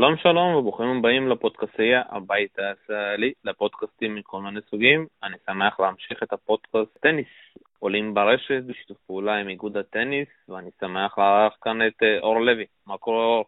[0.00, 5.06] שלום שלום וברוכים הבאים לפודקאסטייה הבית הישראלי, לפודקאסטים מכל מיני סוגים.
[5.22, 7.26] אני שמח להמשיך את הפודקאסט טניס
[7.78, 12.64] עולים ברשת בשיתוף פעולה עם איגוד הטניס, ואני שמח לארח כאן את אה, אור לוי.
[12.86, 13.44] מה קורה אור?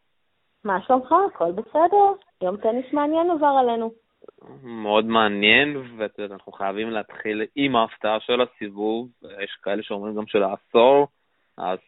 [0.64, 1.14] מה שלומך?
[1.34, 2.12] הכל בסדר.
[2.42, 3.92] יום טניס מעניין עבר עלינו.
[4.62, 9.08] מאוד מעניין, ואת יודעת, אנחנו חייבים להתחיל עם ההפתעה של הסיבוב.
[9.44, 11.06] יש כאלה שאומרים גם של העשור,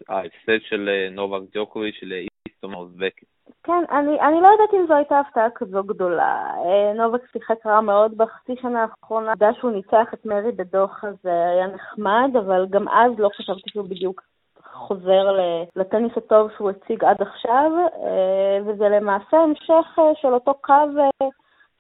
[0.09, 3.34] ההפסד של אה, נובק ג'וקוביץ' לאיסטום האוזבקי.
[3.63, 6.51] כן, אני, אני לא יודעת אם זו הייתה הפתעה כזו גדולה.
[6.65, 9.29] אה, נובק שיחק רע מאוד בחצי שנה האחרונה.
[9.29, 13.89] העובדה שהוא ניצח את מרי בדוחה זה היה נחמד, אבל גם אז לא חשבתי שהוא
[13.89, 14.23] בדיוק
[14.73, 15.37] חוזר
[15.77, 17.71] לטניס הטוב שהוא הציג עד עכשיו,
[18.03, 20.73] אה, וזה למעשה המשך של אותו קו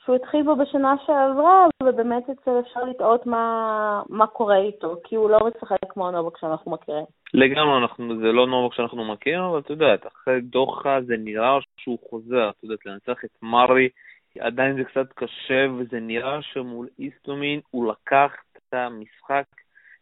[0.05, 2.23] שהוא התחיל בו בשנה שעברה, ובאמת
[2.67, 7.05] אפשר לטעות מה, מה קורה איתו, כי הוא לא משחק כמו הנובק שאנחנו מכירים.
[7.35, 11.98] לגמרי, אנחנו, זה לא נובק שאנחנו מכירים, אבל אתה יודע, אחרי דוחה זה נראה שהוא
[12.11, 13.89] חוזר, אתה יודע, לנצח את מרי,
[14.39, 19.45] עדיין זה קצת קשה, וזה נראה שמול איסטומין הוא לקח את המשחק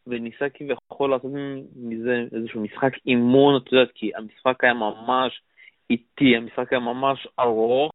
[0.06, 1.30] וניסה כביכול לעשות
[1.76, 5.42] מזה איזשהו משחק אימון, אתה יודע, כי המשחק היה ממש
[5.90, 7.92] איטי, המשחק היה ממש ארוך.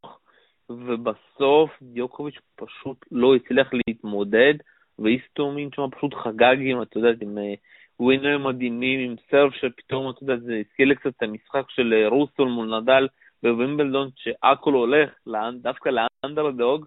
[0.69, 4.53] ובסוף דיוקוביץ' פשוט לא הצליח להתמודד,
[4.99, 7.53] ואיסטומין שם פשוט חגג עם, את יודעת, עם אה,
[7.99, 12.49] ווינרים מדהימים, עם סרף שפתאום, את יודעת, זה הזכיר קצת את המשחק של אה, רוסול
[12.49, 13.07] מול נדל
[13.43, 15.09] בווימבלדון, שהכל הולך
[15.61, 16.85] דווקא לאנדרדוג,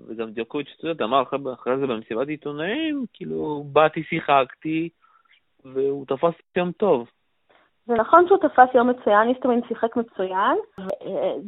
[0.00, 4.88] וגם דיוקוביץ', את יודעת, אמר אחרי, אחרי זה במסיבת עיתונאים, כאילו, באתי, שיחקתי,
[5.64, 7.08] והוא תפס יום טוב.
[7.86, 10.56] זה נכון שהוא תפס יום מצוין, איסטומין שיחק מצוין.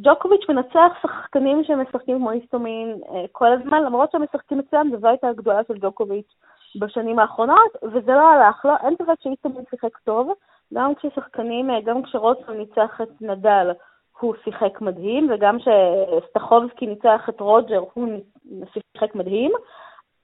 [0.01, 5.27] ג'וקוביץ' מנצח שחקנים שמשחקים כמו איסטומין אה, כל הזמן, למרות שהם משחקים מצוין, וזו הייתה
[5.27, 6.35] הגדולה של ג'וקוביץ'
[6.79, 8.73] בשנים האחרונות, וזה לא הלך לו.
[8.83, 10.31] אין ספק שאיסטומין שיחק טוב,
[10.73, 13.71] גם כששחקנים, אה, גם כשרוטסון ניצח את נדל,
[14.19, 18.07] הוא שיחק מדהים, וגם כשסטחובסקי ניצח את רוג'ר, הוא
[18.73, 19.51] שיחק מדהים.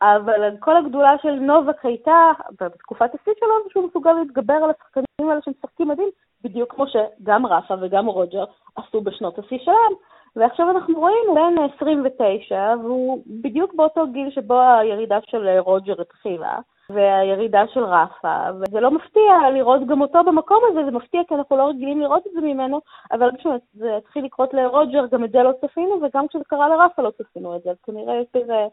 [0.02, 2.32] אבל כל הגדולה של נובק הייתה,
[2.62, 6.10] בתקופת השיא שלו, שהוא מסוגל להתגבר על השחקנים האלה שמשחקים מדהים,
[6.44, 8.44] בדיוק כמו שגם רפה וגם רוג'ר
[8.76, 9.94] עשו בשנות השיא שלהם.
[10.36, 16.60] ועכשיו אנחנו רואים, הוא בן 29, והוא בדיוק באותו גיל שבו הירידה של רוג'ר התחילה,
[16.90, 21.58] והירידה של רפה, וזה לא מפתיע לראות גם אותו במקום הזה, זה מפתיע כי אנחנו
[21.58, 22.82] לא רגילים לראות את זה ממנו,
[23.12, 27.12] אבל כשזה התחיל לקרות לרוג'ר, גם את זה לא צפינו, וגם כשזה קרה לרפה לא
[27.12, 28.68] צפינו את זה, אז כנראה יש בזה...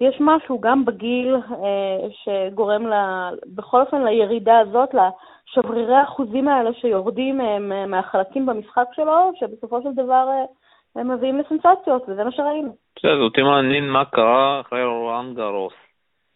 [0.00, 2.94] יש משהו גם בגיל אה, שגורם ל,
[3.54, 10.28] בכל אופן לירידה הזאת, לשברירי האחוזים האלה שיורדים אה, מהחלקים במשחק שלו, שבסופו של דבר
[10.28, 10.44] אה,
[11.00, 12.76] הם מביאים לסנסציות, וזה מה שראינו.
[12.96, 15.74] בסדר, אותי מעניין מה קרה אחרי רואן גרוס.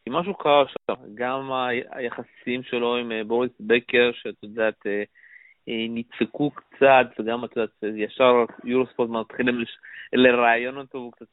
[0.04, 1.50] כי משהו קרה שם, גם
[1.90, 5.02] היחסים שלו עם אה, בוריס בקר, שאת יודעת, אה,
[5.68, 9.58] אה, נדפקו קצת, וגם, את יודעת, ישר יורוספורט מתחילים
[10.12, 11.26] לראיין אותו, והוא קצת,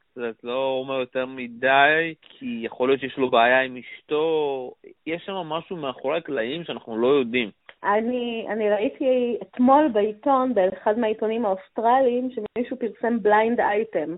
[0.43, 4.71] לא אומר יותר מדי, כי יכול להיות שיש לו בעיה עם אשתו,
[5.07, 7.49] יש שם משהו מאחורי הקלעים שאנחנו לא יודעים.
[7.83, 14.15] אני, אני ראיתי אתמול בעיתון, באחד מהעיתונים האוסטרליים, שמישהו פרסם blind item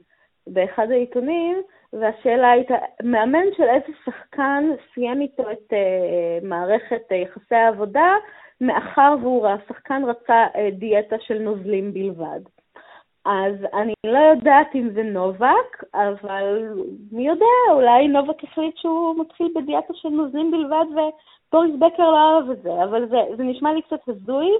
[0.48, 1.62] באחד העיתונים,
[1.94, 8.16] והשאלה הייתה, מאמן של איזה שחקן סיים איתו את uh, מערכת uh, יחסי העבודה,
[8.62, 12.40] מאחר והוא, השחקן רצה uh, דיאטה של נוזלים בלבד.
[13.26, 16.74] אז אני לא יודעת אם זה נובק, אבל
[17.12, 22.50] מי יודע, אולי נובק החליט שהוא מתחיל בדיאטה של נוזלים בלבד ובוריס בקר לא אהב
[22.50, 24.52] את זה, אבל זה, זה נשמע לי קצת הזוי.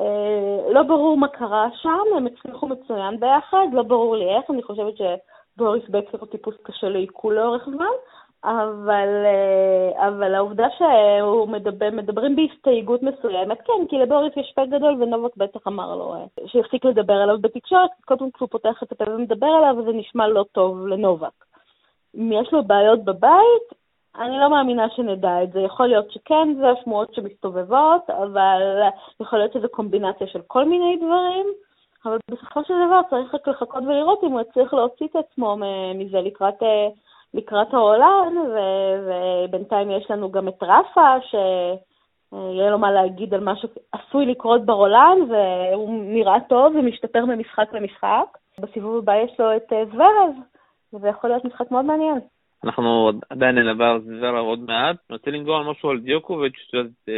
[0.00, 4.62] אה, לא ברור מה קרה שם, הם הצליחו מצוין ביחד, לא ברור לי איך, אני
[4.62, 7.94] חושבת שבוריס בקר הוא טיפוס קשה לעיכול לאורך זמן,
[8.44, 15.60] אבל, אה, אבל העובדה שמדברים בהסתייגות מסוימת, כן, כי לבוריס יש פה גדול ונובק בטח
[15.66, 19.84] אמר לו אה, שיפסיק לדבר עליו בתקשורת, כל פעם כשהוא פותח את הפה ומדבר עליו,
[19.84, 21.44] זה נשמע לא טוב לנובק.
[22.16, 23.66] אם יש לו בעיות בבית,
[24.16, 25.60] אני לא מאמינה שנדע את זה.
[25.60, 28.82] יכול להיות שכן, זה השמועות שמסתובבות, אבל
[29.20, 31.46] יכול להיות שזו קומבינציה של כל מיני דברים.
[32.04, 35.56] אבל בסופו של דבר צריך רק לחכות ולראות אם הוא יצליח להוציא את עצמו
[35.94, 36.88] מזה לקראת אה,
[37.34, 39.08] לקראת העולם, ו-
[39.48, 45.18] ובינתיים יש לנו גם את רפה, שיהיה לו מה להגיד על מה שעשוי לקרות ברולן,
[45.28, 48.38] והוא נראה טוב ומשתפר ממשחק למשחק.
[48.58, 50.34] בסיבוב הבא יש לו את אה, זוורב,
[50.92, 52.18] וזה יכול להיות משחק מאוד מעניין.
[52.64, 54.96] אנחנו עדיין נדבר על זוורב עוד מעט.
[55.10, 56.70] אני רוצה לנגוע על משהו על דיוקוביץ',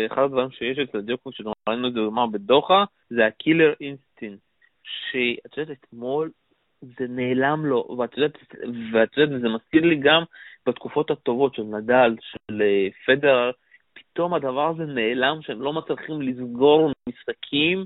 [0.07, 2.01] אחד הדברים שיש אצל דיוקוביץ', ראינו את זה
[2.33, 4.41] בדוחה, זה הקילר אינסטינט.
[4.83, 6.31] שאת יודעת, אתמול
[6.83, 8.39] זה נעלם לו, ואת יודעת,
[8.93, 10.23] ואת יודעת, וזה מזכיר לי גם
[10.67, 13.51] בתקופות הטובות של נדל, של אה, פדר,
[13.95, 17.85] פתאום הדבר הזה נעלם, שהם לא מצליחים לסגור משחקים,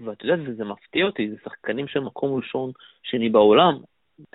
[0.00, 2.70] ואת יודעת, וזה מפתיע אותי, זה שחקנים של מקום ראשון,
[3.02, 3.78] שני בעולם,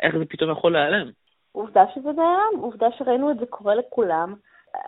[0.01, 1.10] איך זה פתאום יכול להיעלם?
[1.51, 4.36] עובדה שזה נעלם, עובדה שראינו את זה קורה לכולם.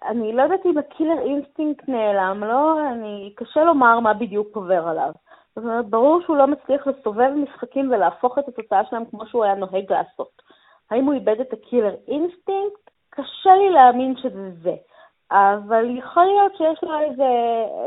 [0.06, 2.90] אני לא יודעת אם ה killer instinct נעלם, לא?
[2.92, 5.12] אני, קשה לומר מה בדיוק עובר עליו.
[5.58, 9.56] זאת אומרת, ברור שהוא לא מצליח לסובב משחקים ולהפוך את התוצאה שלהם כמו שהוא היה
[9.56, 10.42] נוהג לעשות.
[10.92, 12.90] האם הוא איבד את ה killer instinct?
[13.10, 14.76] קשה לי להאמין שזה זה.
[15.32, 17.30] אבל יכול להיות שיש לו איזה,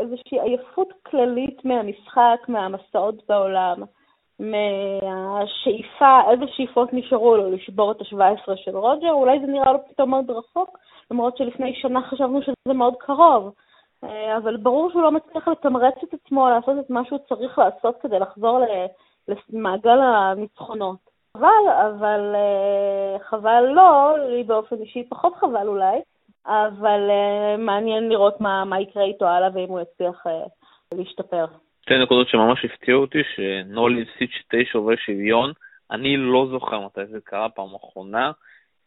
[0.01, 3.83] איזושהי עייפות כללית מהמשחק, מהמסעות בעולם,
[4.41, 10.11] מהשאיפה, איזה שאיפות נשארו לו לשבור את ה-17 של רוג'ר, אולי זה נראה לו פתאום
[10.11, 10.79] מאוד רחוק,
[11.11, 13.53] למרות שלפני שנה חשבנו שזה מאוד קרוב.
[14.05, 17.97] אה, אבל ברור שהוא לא מצליח לתמרץ את עצמו לעשות את מה שהוא צריך לעשות
[18.03, 18.61] כדי לחזור
[19.53, 21.11] למעגל הניצחונות.
[21.37, 26.01] חבל, אבל אה, חבל לא, לי באופן אישי פחות חבל אולי,
[26.47, 30.25] אבל uh, מעניין לראות מה, מה יקרה איתו הלאה ואם הוא יצליח
[30.95, 31.47] להשתפר.
[31.83, 35.53] שתי נקודות שממש הפתיעו אותי, שנולי הפסיד שתי שוברי שוויון.
[35.91, 38.33] אני לא זוכר מתי זה קרה פעם אחרונה,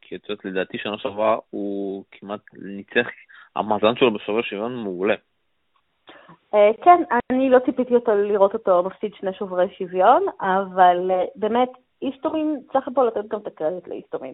[0.02, 3.08] כי את יודעת, לדעתי שנה שעברה הוא כמעט ניצח,
[3.56, 5.16] המאזן שלו בשובר שוויון מעולה.
[6.54, 11.70] אה, כן, אני לא ציפיתי אותו לראות אותו מפסיד שני שוברי שוויון, אבל אה, באמת,
[12.02, 14.34] איסטומין, צריך פה לתת גם את הקרדיט לאיסטומין.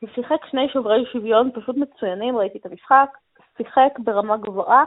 [0.00, 3.08] הוא שיחק שני שוברי שוויון פשוט מצוינים, ראיתי את המשחק,
[3.58, 4.84] שיחק ברמה גבוהה.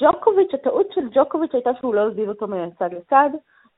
[0.00, 3.30] ג'וקוביץ', הטעות של ג'וקוביץ' הייתה שהוא לא הזיז אותו מצד לצד,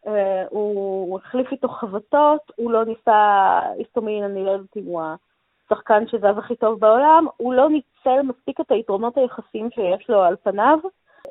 [0.06, 5.02] אה, הוא החליף איתו חבטות, הוא לא ניסה, איסטומין, אני לא יודעת אם הוא
[5.66, 10.36] השחקן שזז הכי טוב בעולם, הוא לא ניצל מספיק את היתרונות היחסיים שיש לו על
[10.42, 10.78] פניו,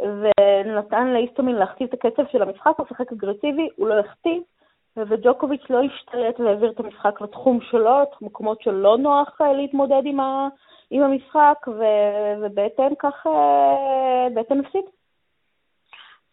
[0.01, 4.41] ונתן לאיסטומין להכתיב את הקצב של המשחק, הוא שיחק אגרסיבי, הוא לא הכתיב,
[4.97, 10.47] וג'וקוביץ' לא השתלט והעביר את המשחק לתחום שלו, מקומות שלא נוח אה, להתמודד עם, ה,
[10.91, 11.83] עם המשחק, ו,
[12.41, 14.85] ובהתאם כך, אה, בהתאם הפסיד.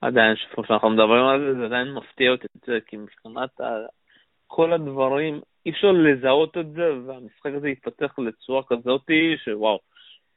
[0.01, 2.47] עדיין, כשאנחנו מדברים על זה, זה עדיין מפתיע אותי,
[2.87, 3.51] כי מבחינת
[4.47, 9.11] כל הדברים, אי אפשר לזהות את זה, והמשחק הזה יתפתח לצורה כזאת,
[9.45, 9.79] שוואו,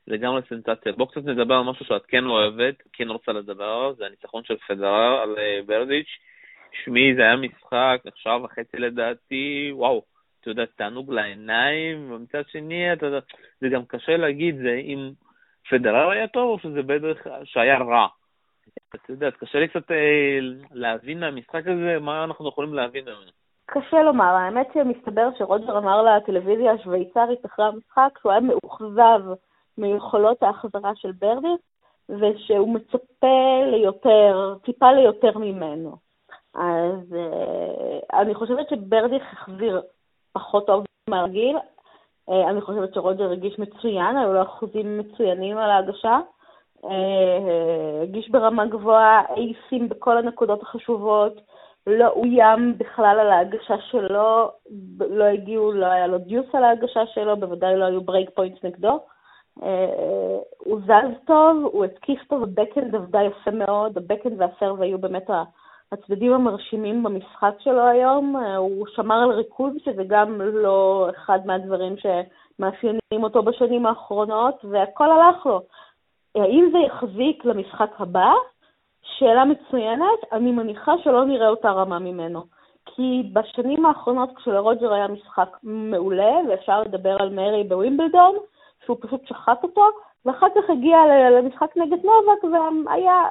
[0.07, 0.91] לגמרי סנסציה.
[0.91, 5.21] בואו קצת נדבר על משהו שאת כן אוהבת, כן רוצה לדבר זה הניצחון של פדרר
[5.21, 6.17] על אה, ברדיץ'.
[6.83, 10.03] שמי, זה היה משחק, עכשיו וחצי לדעתי, וואו,
[10.41, 13.19] אתה יודע, תענוג לעיניים, ומצד שני, אתה יודע,
[13.61, 15.11] זה גם קשה להגיד, זה אם
[15.69, 18.07] פדרר היה טוב או שזה בדרך שהיה רע.
[18.95, 20.39] אתה יודע, קשה לי קצת אה,
[20.71, 23.44] להבין מהמשחק הזה מה אנחנו יכולים להבין ממנו.
[23.65, 29.21] קשה לומר, האמת שמסתבר שרוג'ר אמר לטלוויזיה השוויצרית אחרי המשחק שהוא היה מאוכזב
[29.77, 31.59] מיכולות ההחזרה של ברדיס,
[32.09, 35.95] ושהוא מצפה ליותר, טיפה ליותר ממנו.
[36.55, 39.81] אז uh, אני חושבת שברדיך החזיר
[40.33, 41.57] פחות טוב מהרגיל.
[42.29, 46.19] Uh, אני חושבת שרוג'ר הרגיש מצוין, היו לו אחוזים מצוינים על ההגשה.
[46.83, 46.87] Uh,
[47.97, 51.41] הרגיש ברמה גבוהה aceים בכל הנקודות החשובות,
[51.87, 54.51] לא איום בכלל על ההגשה שלו,
[55.09, 58.99] לא הגיעו, לא היה לו deuce על ההגשה שלו, בוודאי לא היו break points נגדו.
[59.59, 59.63] אה,
[60.57, 64.81] הוא זז טוב, הוא התקיף טוב, ה backhand עבדה יפה מאוד, ה backhand וה serve
[64.81, 65.29] היו באמת.
[65.91, 68.35] הצדדים המרשימים במשחק שלו היום.
[68.35, 75.11] אה, הוא שמר על ריכוז, שזה גם לא אחד מהדברים שמאפיינים אותו בשנים האחרונות, והכל
[75.11, 75.61] הלך לו.
[76.35, 78.33] האם זה יחזיק למשחק הבא?
[79.17, 82.43] שאלה מצוינת, אני מניחה שלא נראה אותה רמה ממנו.
[82.85, 88.35] כי בשנים האחרונות כשלרוג'ר היה משחק מעולה, ואפשר לדבר על מרי בווימבלדון,
[88.85, 89.85] שהוא פשוט שחט אותו,
[90.25, 90.97] ואחר כך הגיע
[91.31, 93.21] למשחק נגד נובק והיה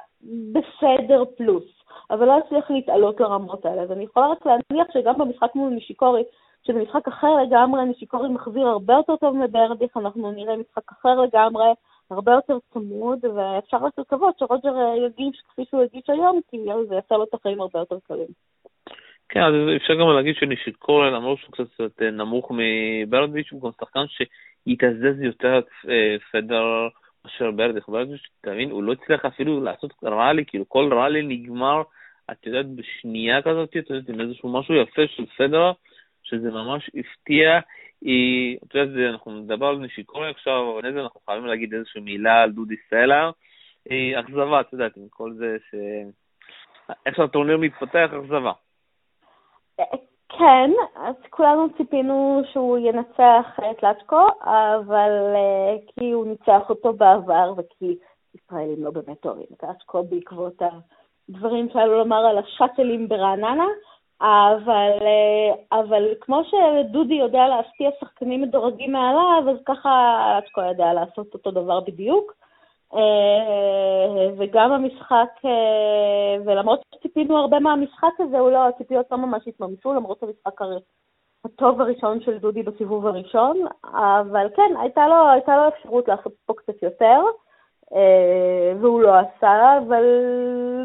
[0.52, 1.64] בסדר פלוס.
[2.10, 3.82] אבל לא הצליח להתעלות לרמות האלה.
[3.82, 6.22] אז אני יכולה רק להניח שגם במשחק מול נישיקורי,
[6.62, 11.72] שזה משחק אחר לגמרי, נישיקורי מחזיר הרבה יותר טוב מברדיך, אנחנו נראה משחק אחר לגמרי,
[12.11, 16.56] הרבה יותר צמוד, ואפשר לעשות לקוות שרוג'ר אה, יגיש כפי שהוא הגיש היום, כי
[16.88, 18.26] זה יעשה לו את החיים הרבה יותר קלים.
[19.28, 24.04] כן, אז אפשר גם להגיד שנישיקורי, למרות שהוא קצת אה, נמוך מברדיץ', הוא גם שחקן
[24.08, 26.64] שהתעזז יותר אה, פדר
[27.25, 27.88] מאשר ברדיך.
[27.88, 31.82] ברדיץ', תבין, הוא לא הצליח אפילו לעשות ראלי, כאילו כל ראלי נגמר
[32.32, 35.73] את יודעת, בשנייה כזאת, את יודעת, עם איזשהו משהו יפה של פדרה,
[36.23, 37.61] שזה ממש הפתיע.
[38.04, 42.00] היא, את יודעת, אנחנו נדבר על נשיקורי עכשיו, אבל לפני זה אנחנו חייבים להגיד איזושהי
[42.00, 43.30] מילה על דודי סלע.
[43.90, 45.75] היא אכזבה, את יודעת, עם כל זה ש...
[47.06, 48.52] איך שהטורניר מתפתח, אכזבה.
[50.28, 57.52] כן, אז כולנו ציפינו שהוא ינצח את לצ'קו, אבל uh, כי הוא ניצח אותו בעבר
[57.56, 57.96] וכי
[58.34, 60.62] ישראלים לא באמת אוהבים את לצ'קו בעקבות
[61.30, 63.66] דברים שהיה לו לומר על השאטלים ברעננה,
[64.21, 69.90] אבל, אה, אבל כמו שדודי יודע להפתיע שחקנים מדורגים מעליו, אז ככה
[70.38, 72.33] אצ'קו ידע לעשות אותו דבר בדיוק.
[74.38, 75.28] וגם המשחק,
[76.44, 80.61] ולמרות שציפינו הרבה מהמשחק הזה, הוא לא, הציפיות לא ממש התממשו, למרות המשחק
[81.44, 86.54] הטוב הראשון של דודי בסיבוב הראשון, אבל כן, הייתה לו, הייתה לו אפשרות לעשות פה
[86.56, 87.21] קצת יותר.
[87.92, 90.04] אה, והוא לא עשה, אבל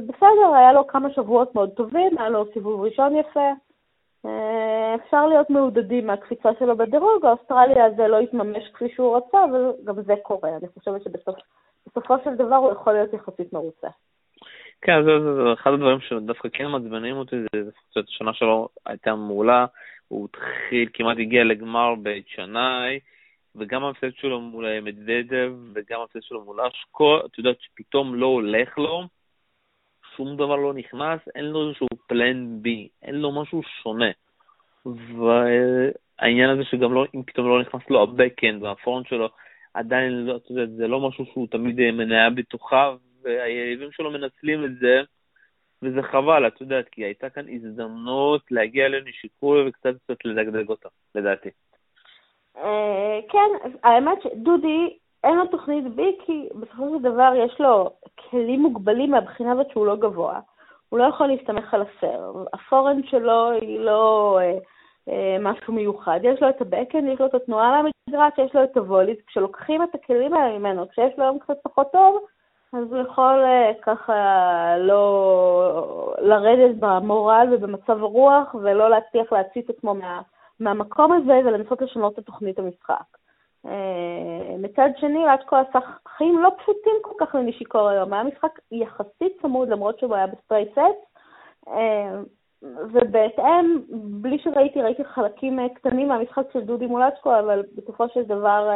[0.07, 3.49] בסדר, היה לו כמה שבועות מאוד טובים, היה לו סיבוב ראשון יפה.
[4.25, 9.71] אה, אפשר להיות מעודדים מהקפיצה שלו בדירוג, האוסטרליה הזה לא התממש כפי שהוא רצה, אבל
[9.85, 10.49] גם זה קורה.
[10.49, 13.87] אני חושבת שבסופו של דבר הוא יכול להיות יחסית מרוצה.
[14.81, 19.15] כן, זה, זה, זה אחד הדברים שדווקא כן מעצבנים אותי, זה שאת השנה שלו הייתה
[19.15, 19.65] מעולה,
[20.07, 22.99] הוא התחיל, כמעט הגיע לגמר בית שנאי,
[23.55, 28.77] וגם ההפסד שלו מול מדוודב, וגם ההפסד שלו מול אשקו, את יודעת שפתאום לא הולך
[28.77, 29.03] לו,
[30.15, 34.11] שום דבר לא נכנס, אין לו איזשהו פלן בי, אין לו משהו שונה.
[34.85, 39.29] והעניין הזה שגם לא, אם פתאום לא נכנס לו הבקאנד והפורנט שלו,
[39.73, 45.01] עדיין, את יודעת, זה לא משהו שהוא תמיד מניה בתוכה, והיריבים שלו מנצלים את זה,
[45.81, 51.49] וזה חבל, את יודעת, כי הייתה כאן הזדמנות להגיע לנשיקוי וקצת קצת לדגדג אותה, לדעתי.
[52.63, 57.89] אה, כן, האמת שדודי, אין לו תוכנית בי, כי בסופו של דבר יש לו
[58.29, 60.39] כלים מוגבלים מהבחינה הזאת שהוא לא גבוה.
[60.89, 62.43] הוא לא יכול להסתמך על הסר.
[62.53, 64.57] הפורנד שלו היא לא אה,
[65.09, 66.19] אה, משהו מיוחד.
[66.23, 69.17] יש לו את הבקן, יש לו את התנועה למגרש, יש לו את הווליד.
[69.27, 72.19] כשלוקחים את הכלים האלה ממנו, כשיש לו יום קצת פחות טוב,
[72.73, 80.21] אז הוא יכול אה, ככה לא לרדת במורל ובמצב הרוח ולא להצליח להצית עצמו מה...
[80.59, 83.17] מהמקום הזה ולנסות לשנות את תוכנית המשחק.
[83.65, 85.79] אה, מצד שני, לצ'קו עשה
[86.17, 88.13] חיים לא פשוטים כל כך לנישיקורי היום.
[88.13, 91.19] היה משחק יחסית צמוד, למרות שהוא היה ב straight set,
[91.67, 92.21] אה,
[92.63, 93.79] ובהתאם,
[94.21, 98.69] בלי שראיתי, ראיתי חלקים אה, קטנים מהמשחק של דודי מול לצ'קו, אבל בסופו של דבר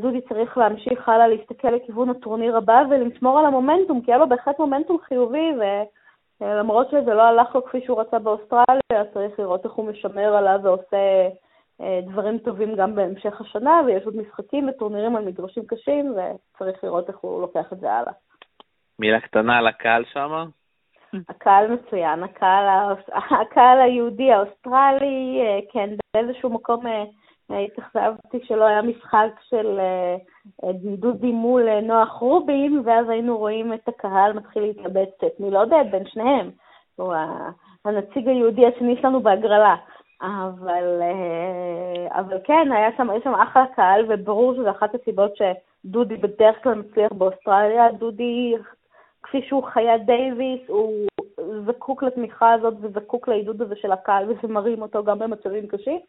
[0.00, 4.58] דודי צריך להמשיך הלאה להסתכל לכיוון הטורניר הבא ולשמור על המומנטום, כי היה לו בהחלט
[4.58, 5.62] מומנטום חיובי, ו...
[6.42, 10.36] אה, למרות שזה לא הלך לו כפי שהוא רצה באוסטרליה, צריך לראות איך הוא משמר
[10.36, 11.28] עליו ועושה
[11.80, 17.08] אה, דברים טובים גם בהמשך השנה, ויש עוד משחקים וטורנירים על מגרשים קשים, וצריך לראות
[17.08, 18.12] איך הוא לוקח את זה הלאה.
[18.98, 20.30] מילה קטנה על הקהל שם?
[21.28, 22.92] הקהל מצוין, הקהל,
[23.42, 26.84] הקהל היהודי האוסטרלי, אה, כן, באיזשהו מקום
[27.50, 29.78] התאכזבתי שלא היה משחק של
[30.96, 35.58] דודי מול אה, נוח רובין, ואז היינו רואים את הקהל מתחיל להתלבט קצת מי לא
[35.58, 36.50] יודע, בין שניהם.
[36.96, 37.14] הוא
[37.84, 39.76] הנציג היהודי השני שלנו בהגרלה.
[40.22, 46.16] אבל, אה, אבל כן, היה שם, היה שם אחלה קהל, וברור שזו אחת הסיבות שדודי
[46.16, 47.92] בדרך כלל מצליח באוסטרליה.
[47.92, 48.54] דודי,
[49.22, 51.06] כפי שהוא חיה דייוויס, הוא
[51.66, 56.00] זקוק לתמיכה הזאת וזקוק לעידוד הזה של הקהל, וזה מרים אותו גם במצבים קשים.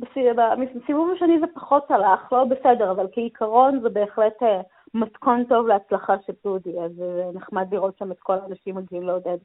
[0.00, 4.60] בסיבוב השני זה פחות הלך, לא בסדר, אבל כעיקרון זה בהחלט אה,
[4.94, 9.38] מתכון טוב להצלחה של דודי, אז אה, נחמד לראות שם את כל האנשים מגיעים לעודד.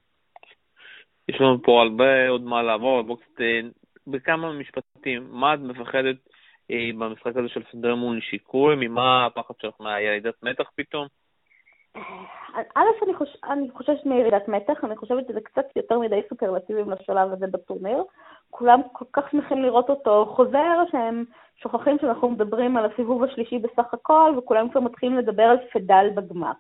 [1.29, 3.59] יש לנו פה הרבה עוד מה לעבור, בואו קצת אה,
[4.07, 6.15] בכמה משפטים, מה את מפחדת
[6.69, 11.07] במשחק הזה של פדר מול שיקוי, ממה הפחד שלך מהירידת מתח פתאום?
[12.75, 13.37] א', אני, חוש...
[13.43, 18.03] אני חוששת מירידת מתח, אני חושבת שזה קצת יותר מדי סופרלטיבים לשלב הזה בטורניר.
[18.49, 23.93] כולם כל כך שמחים לראות אותו חוזר, שהם שוכחים שאנחנו מדברים על הסיבוב השלישי בסך
[23.93, 26.51] הכל, וכולם כבר מתחילים לדבר על פדל בגמר.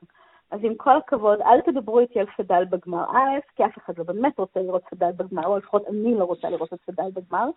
[0.51, 4.03] אז עם כל הכבוד, אל תדברו איתי על פדל בגמר א', כי אף אחד לא
[4.03, 7.49] באמת רוצה לראות פדל בגמר, או לפחות אני לא רוצה לראות את פדל בגמר.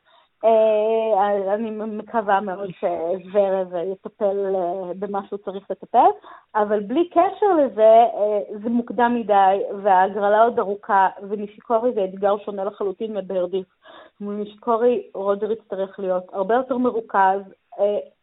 [0.44, 6.08] אה, אני מקווה מאוד שוורד יטפל אה, במה שהוא צריך לטפל,
[6.54, 12.64] אבל בלי קשר לזה, אה, זה מוקדם מדי, וההגרלה עוד ארוכה, ונישיקורי זה אתגר שונה
[12.64, 13.66] לחלוטין מברדיס.
[14.20, 17.40] מול נישיקורי רודריץ צריך להיות הרבה יותר מרוכז,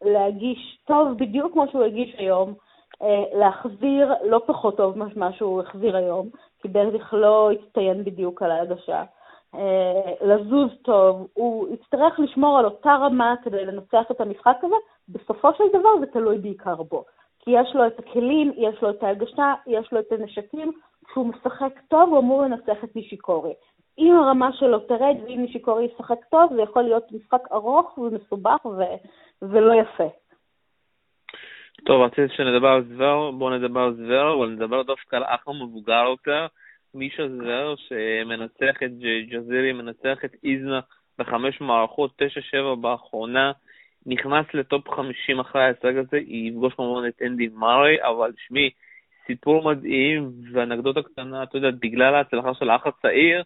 [0.02, 2.54] להגיש טוב בדיוק כמו שהוא הגיש היום,
[3.34, 6.30] להחזיר לא פחות טוב ממה שהוא החזיר היום,
[6.62, 9.04] כי ברדיך לא הצטיין בדיוק על ההגשה.
[9.56, 14.76] אה, לזוז טוב, הוא יצטרך לשמור על אותה רמה כדי לנצח את המשחק הזה,
[15.10, 17.06] בסופו של דבר זה תלוי בעיקר בו.
[17.40, 20.72] כי יש לו את הכלים, יש לו את ההגשה, יש לו את הנשקים,
[21.06, 23.54] כשהוא משחק טוב הוא אמור לנצח את נישיקורי.
[23.98, 29.00] אם הרמה שלו תרד ואם נישיקורי ישחק טוב, זה יכול להיות משחק ארוך ומסובך ו-
[29.42, 30.08] ולא יפה.
[31.86, 36.04] טוב, רציתי שנדבר על זוור, בואו נדבר על זוור, אבל נדבר דווקא על אחר מבוגר
[36.10, 36.48] יותר.
[36.94, 38.92] מישה זר שמנצח את
[39.30, 40.80] ג'זירי, מנצח את איזנה
[41.18, 43.52] בחמש מערכות, תשע שבע באחרונה,
[44.06, 48.70] נכנס לטופ חמישים אחרי ההישג הזה, יפגוש כמובן את אנדי מארי, אבל שמי,
[49.28, 53.44] סיפור מדהים ואנקדוטה קטנה, אתה יודע, בגלל ההצלחה של האח הצעיר,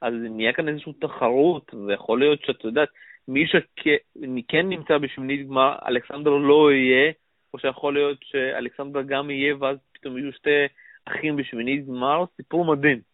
[0.00, 2.88] אז נהיה כאן איזושהי תחרות, ויכול להיות שאת יודעת,
[3.28, 7.12] מי שכן נמצא בשמינית גמר, אלכסנדר לא יהיה,
[7.54, 10.66] או שיכול להיות שאלכסנדר גם יהיה, ואז פתאום יהיו שתי
[11.08, 13.08] אחים בשמינית גמר, סיפור מדהים.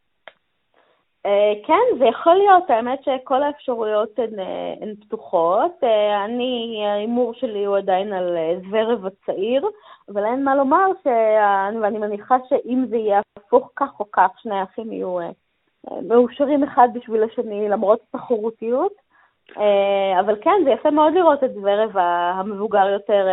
[1.27, 5.73] אה, כן, זה יכול להיות, האמת שכל האפשרויות הן, אה, הן פתוחות.
[5.83, 8.37] אה, אני, ההימור שלי הוא עדיין על
[8.67, 9.69] זוורב הצעיר,
[10.13, 11.07] אבל אין מה לומר, ש...
[11.83, 15.19] ואני מניחה שאם זה יהיה הפוך כך או כך, שני האחים יהיו
[16.09, 18.93] מאושרים אחד בשביל השני, למרות התחרותיות.
[20.21, 23.29] אבל כן, זה יפה מאוד לראות את זוורב המבוגר יותר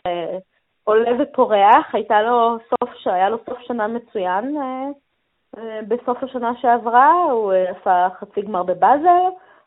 [0.91, 1.95] עולה ופורח.
[1.95, 4.57] הייתה לו סוף, היה לו סוף שנה מצוין
[5.87, 9.23] בסוף השנה שעברה, הוא אה, עשה חצי גמר בבאזל,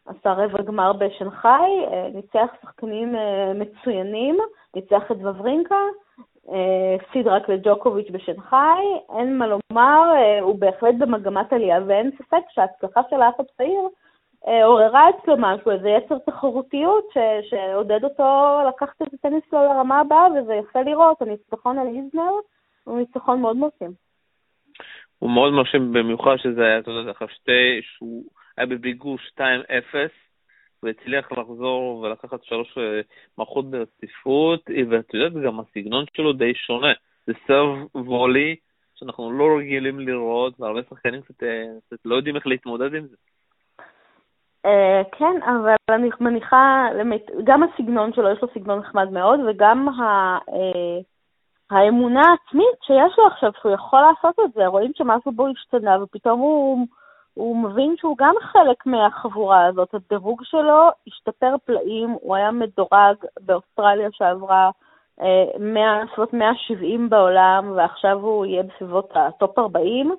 [0.07, 4.39] עשה רבע גמר בשנגחאי, אה, ניצח שחקנים אה, מצוינים,
[4.77, 5.81] ניצח את וברינקה,
[6.97, 8.85] הפסיד רק לג'וקוביץ' בשנגחאי,
[9.19, 13.89] אין מה לומר, הוא בהחלט במגמת עלייה, ואין ספק שההצלחה של האח הצעיר
[14.45, 20.27] עוררה אצלו משהו, איזה יצר תחרותיות ש- שעודד אותו לקחת את הטניס שלו לרמה הבאה,
[20.33, 22.33] וזה יפה לראות, הניצחון על היזנר
[22.85, 23.93] הוא ניצחון מאוד מרשים.
[25.19, 28.25] הוא מאוד מרשים במיוחד שזה היה, אתה יודע, אחרי שתי, שהוא
[28.57, 29.41] היה בביגור 2-0,
[30.83, 33.01] והצליח לחזור ולקחת שלוש אה,
[33.39, 36.93] מערכות ברציפות, ואתה יודע, גם הסגנון שלו די שונה.
[37.27, 38.57] זה סרב וולי
[38.95, 43.17] שאנחנו לא רגילים לראות, והרבה שחקנים קצת, אה, קצת לא יודעים איך להתמודד עם זה.
[44.65, 46.87] Uh, כן, אבל אני מניחה,
[47.45, 50.39] גם הסגנון שלו, יש לו סגנון נחמד מאוד, וגם ה...
[50.49, 51.05] Uh,
[51.71, 56.41] האמונה העצמית שיש לו עכשיו שהוא יכול לעשות את זה, רואים שמשהו בו השתנה, ופתאום
[56.41, 56.87] הוא,
[57.35, 59.95] הוא מבין שהוא גם חלק מהחבורה הזאת.
[59.95, 64.71] הדירוג שלו השתפר פלאים, הוא היה מדורג באוסטרליה שעברה
[65.21, 70.15] אה, 100, 170 בעולם, ועכשיו הוא יהיה בסביבות ה top 40.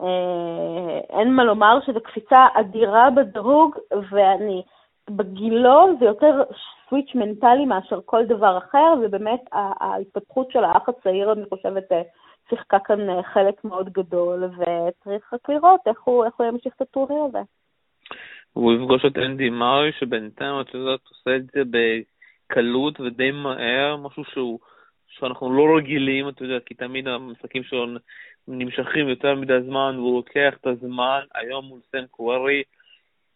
[0.00, 3.76] אה, אין מה לומר שזו קפיצה אדירה בדירוג,
[4.10, 4.62] ואני,
[5.10, 6.42] בגילו זה יותר
[6.88, 12.02] switch מנטלי מאשר כל דבר אחר, ובאמת ההתפתחות של האח הצעיר, אני חושבת, אה,
[12.48, 16.80] שיחקה כאן אה, חלק מאוד גדול, וצריך רק לראות איך הוא, איך הוא ימשיך את
[16.80, 17.38] הטורניר הזה.
[18.52, 24.24] הוא יפגוש את אנדי מארי, שבינתיים, את יודעת, עושה את זה בקלות ודי מהר, משהו
[24.24, 24.58] שהוא,
[25.08, 27.86] שאנחנו לא רגילים, אתה יודע, כי תמיד המשחקים שלו
[28.48, 32.62] נמשכים יותר מדי זמן, והוא לוקח את הזמן, היום מול סן קוורי,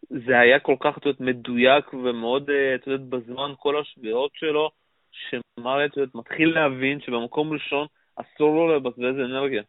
[0.09, 4.69] זה היה כל כך, את מדויק ומאוד, אה, את יודעת, בזמן כל השביעות שלו,
[5.11, 9.63] שמרי, את יודעת, מתחיל להבין שבמקום ראשון אסור לו לבזבז אנרגיה.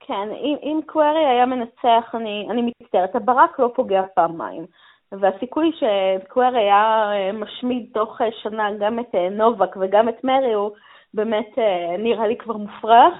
[0.00, 4.66] כן, אם, אם קווירי היה מנצח, אני, אני מצטערת, הברק לא פוגע פעמיים.
[5.12, 10.70] והסיכוי שקווירי היה אה, משמיד תוך אה, שנה גם את נובק וגם את מרי הוא
[11.14, 11.58] באמת
[11.98, 13.14] נראה לי כבר מופרך.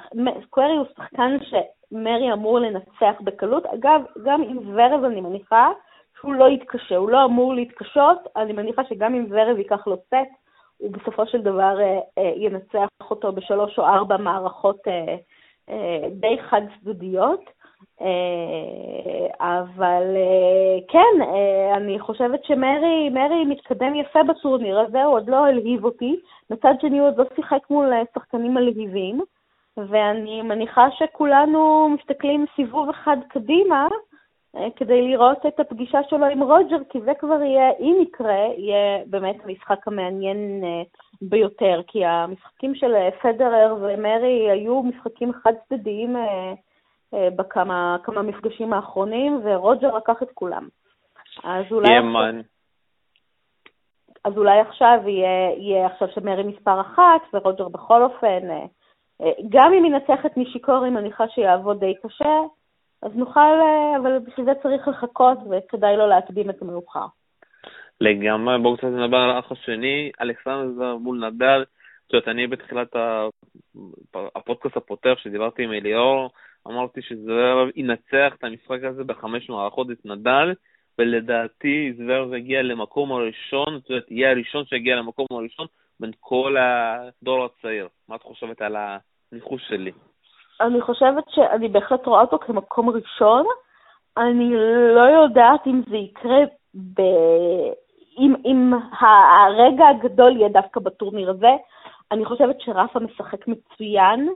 [0.51, 3.67] קווירי הוא שחקן שמרי אמור לנצח בקלות.
[3.67, 5.71] אגב, גם עם ורב אני מניחה
[6.21, 10.33] שהוא לא יתקשה, הוא לא אמור להתקשות, אני מניחה שגם אם ורב ייקח לו סט,
[10.79, 15.17] הוא בסופו של דבר אה, אה, ינצח אותו בשלוש או ארבע מערכות אה,
[15.69, 17.41] אה, די חד צדדיות.
[17.41, 17.58] אה,
[19.41, 25.47] אבל אה, כן, אה, אני חושבת שמרי מרי מתקדם יפה בטורניר הזה, הוא עוד לא
[25.47, 26.17] הלהיב אותי.
[26.51, 29.21] מצד שני, הוא עוד לא שיחק מול אה, שחקנים מלהיבים,
[29.77, 33.89] ואני מניחה שכולנו מסתכלים סיבוב אחד קדימה,
[34.57, 39.05] אה, כדי לראות את הפגישה שלו עם רוג'ר, כי זה כבר יהיה, אם יקרה, יהיה
[39.07, 40.83] באמת המשחק המעניין אה,
[41.23, 46.17] ביותר, כי המשחקים של אה, פדרר ומרי היו משחקים חד-צדדיים
[47.13, 50.69] בכמה מפגשים האחרונים, ורוג'ר לקח את כולם.
[51.45, 51.89] אז אולי...
[54.25, 58.49] אז אולי עכשיו יהיה, יהיה עכשיו שמרי מספר אחת, ורוג'ר בכל אופן,
[59.49, 62.39] גם אם ינצח את נישיקורי, מניחה שיעבוד די קשה,
[63.03, 67.07] אז נוכל, אה, אבל בשביל זה צריך לחכות וכדאי לא להקדים את המאוחר.
[68.01, 71.65] לגמרי, בואו קצת נדבר על האח השני, אלכסנדר מול נדל.
[72.07, 72.97] את יודעת, אני בתחילת
[74.37, 76.31] הפודקאסט הפותח שדיברתי עם אליאור,
[76.69, 80.55] אמרתי שזוורב ינצח את המשחק הזה בחמש מערכות את נדל,
[80.99, 85.67] ולדעתי זוורב יגיע למקום הראשון, זאת אומרת, יהיה הראשון שיגיע למקום הראשון
[86.01, 87.89] בין כל הדור הצעיר.
[88.09, 88.77] מה את חושבת על
[89.33, 89.93] הניחוש שלי?
[90.61, 93.47] אני חושבת שאני בהחלט רואה אותו כמקום ראשון.
[94.17, 94.55] אני
[94.95, 96.39] לא יודעת אם זה יקרה
[96.75, 97.01] ב...
[98.19, 101.51] אם, אם הרגע הגדול יהיה דווקא בטורניר הזה.
[102.13, 104.29] אני חושבת שרפה משחק מצוין.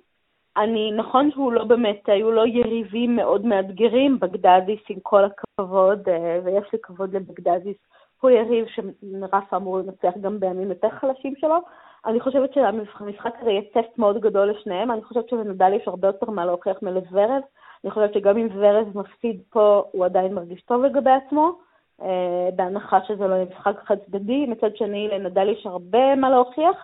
[0.56, 6.40] אני, נכון שהוא לא באמת, היו לו יריבים מאוד מאתגרים, בגדדיס עם כל הכבוד, אה,
[6.44, 7.76] ויש לי כבוד לבגדדיס,
[8.20, 11.56] הוא יריב שרפה אמור לנצח גם בימים יותר חלשים שלו,
[12.06, 16.30] אני חושבת שהמשחק הזה יהיה טסט מאוד גדול לשניהם, אני חושבת שלנדל יש הרבה יותר
[16.30, 17.42] מה להוכיח מלוורב,
[17.84, 21.52] אני חושבת שגם אם ורב מפסיד פה, הוא עדיין מרגיש טוב לגבי עצמו,
[22.02, 26.76] אה, בהנחה שזה לא יהיה משחק חד צדדי, מצד שני לנדל יש הרבה מה להוכיח,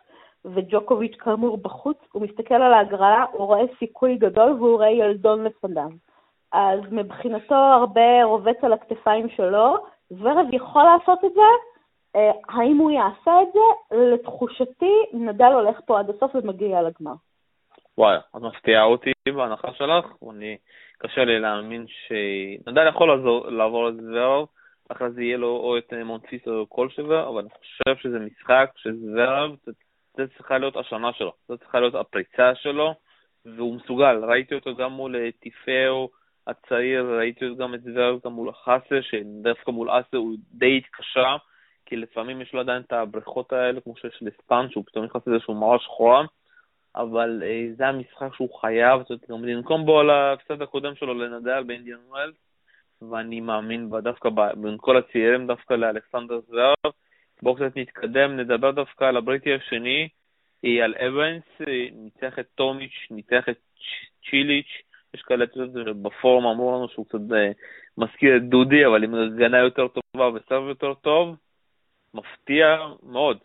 [0.45, 5.89] וג'וקוביץ' כאמור בחוץ, הוא מסתכל על ההגרלה, הוא רואה סיכוי גדול והוא רואה ילדון לפניו.
[6.53, 9.77] אז מבחינתו הרבה רובץ על הכתפיים שלו,
[10.11, 11.41] זוורב יכול לעשות את זה,
[12.17, 13.97] אה, האם הוא יעשה את זה?
[13.97, 17.15] לתחושתי, נדל הולך פה עד הסוף ומגיע לגמר.
[17.99, 20.57] וואי, את מפתיעה אותי בהנחה שלך, אני,
[20.99, 24.47] קשה לי להאמין שנדל יכול לעזור, לעבור את זוורב,
[24.89, 29.57] אחרי זה יהיה לו או את מונטיס או קולשובר, אבל אני חושב שזה משחק שזוורב,
[30.19, 32.95] זה צריכה להיות השנה שלו, זה צריכה להיות הפריצה שלו,
[33.45, 36.11] והוא מסוגל, ראיתי אותו גם מול טיפאו
[36.47, 41.37] הצעיר, ראיתי גם את זוורב גם מול חסה, שדווקא מול אסה הוא די התקשה,
[41.87, 45.55] כי לפעמים יש לו עדיין את הבריכות האלה, כמו שיש לספן, שהוא פתאום נכנס לאיזשהו
[45.55, 46.25] מראה שחורה,
[46.97, 51.15] אבל אה, זה המשחק שהוא חייב, זאת אומרת, גם לנקום בו על ההפסד הקודם שלו
[51.15, 52.37] לנדל באינדיאן ווילס,
[53.11, 56.93] ואני מאמין דווקא בין כל הצעירים, דווקא לאלכסנדר זוורב.
[57.43, 60.09] בואו קצת נתקדם, נדבר דווקא על הבריטי השני,
[60.65, 61.43] אה, על אבנס,
[61.93, 63.59] ניצח את טומיץ', ניצח את
[64.31, 64.83] צ'יליץ',
[65.15, 65.45] יש כאלה
[66.03, 67.51] בפורום אמרו לנו שהוא קצת אה,
[67.99, 71.37] מזכיר את דודי, אבל עם הגנה יותר טובה וסרב יותר טוב,
[72.15, 73.39] מפתיע מאוד.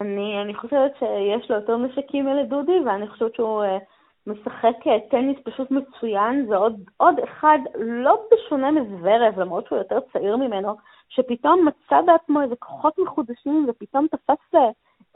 [0.00, 3.82] אני, אני חושבת שיש לו יותר נשקים מלדודי, ואני חושבת שהוא uh,
[4.30, 4.76] משחק
[5.10, 6.46] טניס פשוט מצוין.
[6.48, 10.76] זה עוד, עוד אחד, לא בשונה מזוורב, למרות שהוא יותר צעיר ממנו,
[11.08, 14.60] שפתאום מצא בעצמו איזה כוחות מחודשים, ופתאום תפס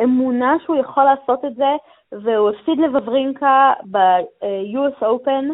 [0.02, 1.76] אמונה שהוא יכול לעשות את זה,
[2.12, 5.44] והוא הפסיד לבברינקה ב-US Open,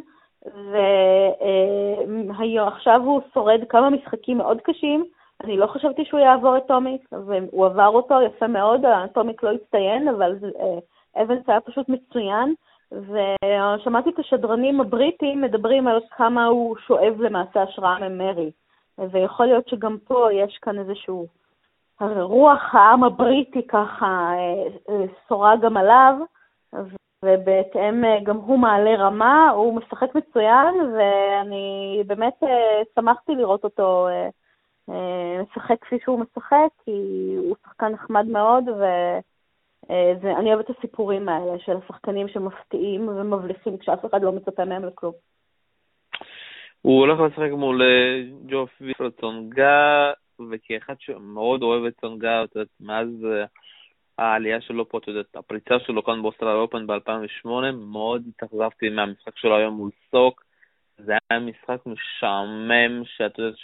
[2.27, 5.05] ועכשיו הוא שורד כמה משחקים מאוד קשים.
[5.45, 8.81] אני לא חשבתי שהוא יעבור את טומיק, והוא עבר אותו יפה מאוד,
[9.13, 12.55] טומיק לא הצטיין, אבל אה, אבנס היה פשוט מצוין.
[12.93, 18.51] ושמעתי את השדרנים הבריטים מדברים על כמה הוא שואב למעשה השראה ממרי.
[18.99, 21.27] ויכול להיות שגם פה יש כאן איזשהו
[22.01, 26.15] רוח העם הבריטי ככה אה, אה, שורה גם עליו,
[27.25, 32.43] ובהתאם אה, גם הוא מעלה רמה, הוא משחק מצוין, ואני באמת
[32.95, 34.09] שמחתי לראות אותו
[35.43, 36.91] משחק כפי שהוא משחק, כי
[37.39, 38.65] הוא שחקן נחמד מאוד,
[39.89, 45.13] ואני אוהבת את הסיפורים האלה של השחקנים שמפתיעים ומבליחים כשאף אחד לא מצפה מהם לכלום.
[46.83, 47.83] הוא הולך לשחק מול
[48.47, 50.13] ג'וף ויפרטון גה,
[50.51, 53.45] וכאחד שמאוד אוהב את סונגה, את יודעת, מאז אה,
[54.19, 59.57] העלייה שלו פה, את יודעת, הפריצה שלו כאן באוסטרל אופן ב-2008, מאוד התאכזבתי מהמשחק שלו
[59.57, 60.45] היום מול סוק.
[60.99, 63.55] זה היה משחק משעמם, שאת יודעת,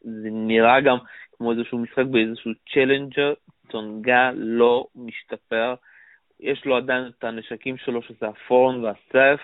[0.00, 0.96] זה נראה גם
[1.36, 2.50] כמו איזשהו משחק באיזשהו
[3.72, 5.74] צונגה לא משתפר.
[6.40, 9.40] יש לו עדיין את הנשקים שלו, שזה הפורן והסף.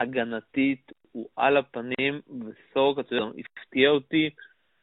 [0.00, 4.30] הגנתית, הוא על הפנים, וסוק, אתה יודע, הפתיע אותי.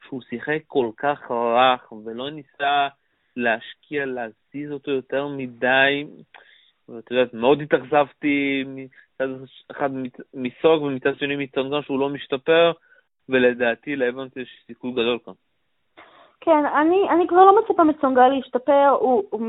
[0.08, 2.88] שהוא שיחק כל כך רך ולא ניסה
[3.36, 6.06] להשקיע, להזיז אותו יותר מדי.
[6.90, 9.28] ואת יודעת, מאוד התאכזבתי מצד
[9.72, 9.90] אחד
[10.34, 12.72] מסוג ומצד שני מצנגון שהוא לא משתפר,
[13.30, 15.34] ולדעתי לאבנט יש סיכוי גדול כאן.
[16.48, 19.40] כן, אני, אני כבר לא מצפה מצונגה להשתפר, הוא, הוא,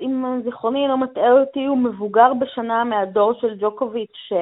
[0.00, 4.32] אם, זיכרוני לא מטעה אותי, הוא מבוגר בשנה מהדור של ג'וקוביץ',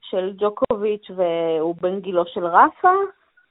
[0.00, 2.92] של ג'וקוביץ' והוא בן גילו של ראפה,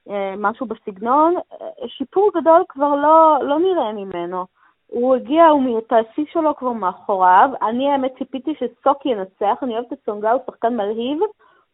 [0.10, 4.46] אה, משהו בסגנון, אה, שיפור גדול כבר לא, לא נראה ממנו.
[4.88, 7.50] הוא הגיע, הוא השיא שלו כבר מאחוריו.
[7.62, 11.20] אני האמת ציפיתי שסוק ינצח, אני אוהבת את סונגה, הוא שחקן מלהיב.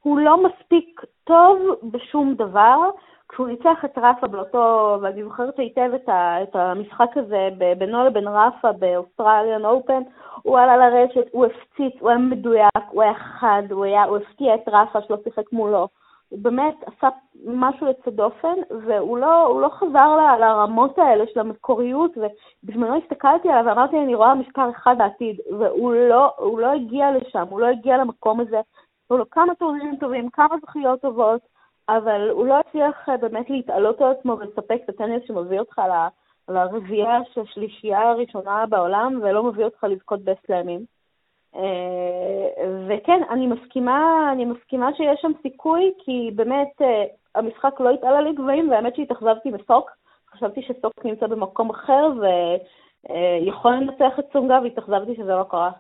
[0.03, 2.77] הוא לא מספיק טוב בשום דבר.
[3.29, 8.27] כשהוא ניצח את רפה באותו, ואני זוכרת היטב את, ה, את המשחק הזה בינו לבין
[8.27, 10.01] רפה באוסטרליאן אופן,
[10.43, 14.55] הוא עלה לרשת, הוא הפציץ, הוא היה מדויק, הוא היה חד, הוא, היה, הוא הפתיע
[14.55, 15.87] את רפה שלא שיחק מולו.
[16.29, 17.07] הוא באמת עשה
[17.45, 18.55] משהו יוצא דופן,
[18.87, 24.35] והוא לא, לא חזר ל, לרמות האלה של המקוריות, ובזמנו הסתכלתי עליו ואמרתי, אני רואה
[24.35, 28.61] מספר אחד בעתיד, והוא לא, לא הגיע לשם, הוא לא הגיע למקום הזה.
[29.09, 31.41] היו לו כמה טורנירים טובים, כמה זכיות טובות,
[31.89, 35.81] אבל הוא לא הצליח אה, באמת להתעלות על עצמו ולספק את הטניס שמביא אותך
[36.49, 40.85] לרביעייה של השלישייה הראשונה בעולם, ולא מביא אותך לזכות בסלאמים.
[41.55, 41.61] אה,
[42.87, 47.03] וכן, אני מסכימה, אני מסכימה שיש שם סיכוי, כי באמת אה,
[47.35, 49.91] המשחק לא התעלה לגבהים, והאמת שהתאכזבתי בסוק.
[50.31, 55.71] חשבתי שסוק נמצא במקום אחר ויכול לנצח את סונגה, והתאכזבתי שזה לא קרה.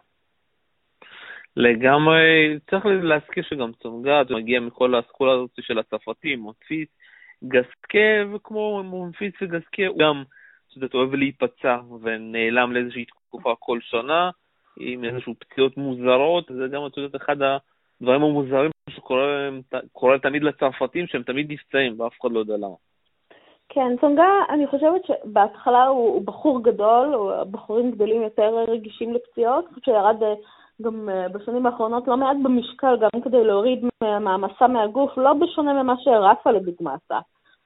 [1.57, 6.87] לגמרי, צריך להזכיר שגם צונגה מגיע מכל הסקולה הזאת של הצרפתים, מונפיס,
[7.43, 10.23] גסקה, וכמו מונפיס וגסקה, הוא גם,
[10.67, 14.29] את יודעת, אוהב להיפצע ונעלם לאיזושהי תקופה כל שנה.
[14.79, 21.23] עם איזשהו פציעות מוזרות, זה גם, את יודעת, אחד הדברים המוזרים שקורה תמיד לצרפתים, שהם
[21.23, 22.75] תמיד נפצעים, ואף אחד לא יודע למה.
[23.69, 29.65] כן, צונגה, אני חושבת שבהתחלה הוא, הוא בחור גדול, הוא, בחורים גדולים יותר רגישים לפציעות,
[29.73, 30.23] אני שירד
[30.81, 35.93] גם אה, בשנים האחרונות לא מעט במשקל, גם כדי להוריד מהמסע מהגוף, לא בשונה ממה
[35.97, 37.19] שרפה לדוגמה עשה.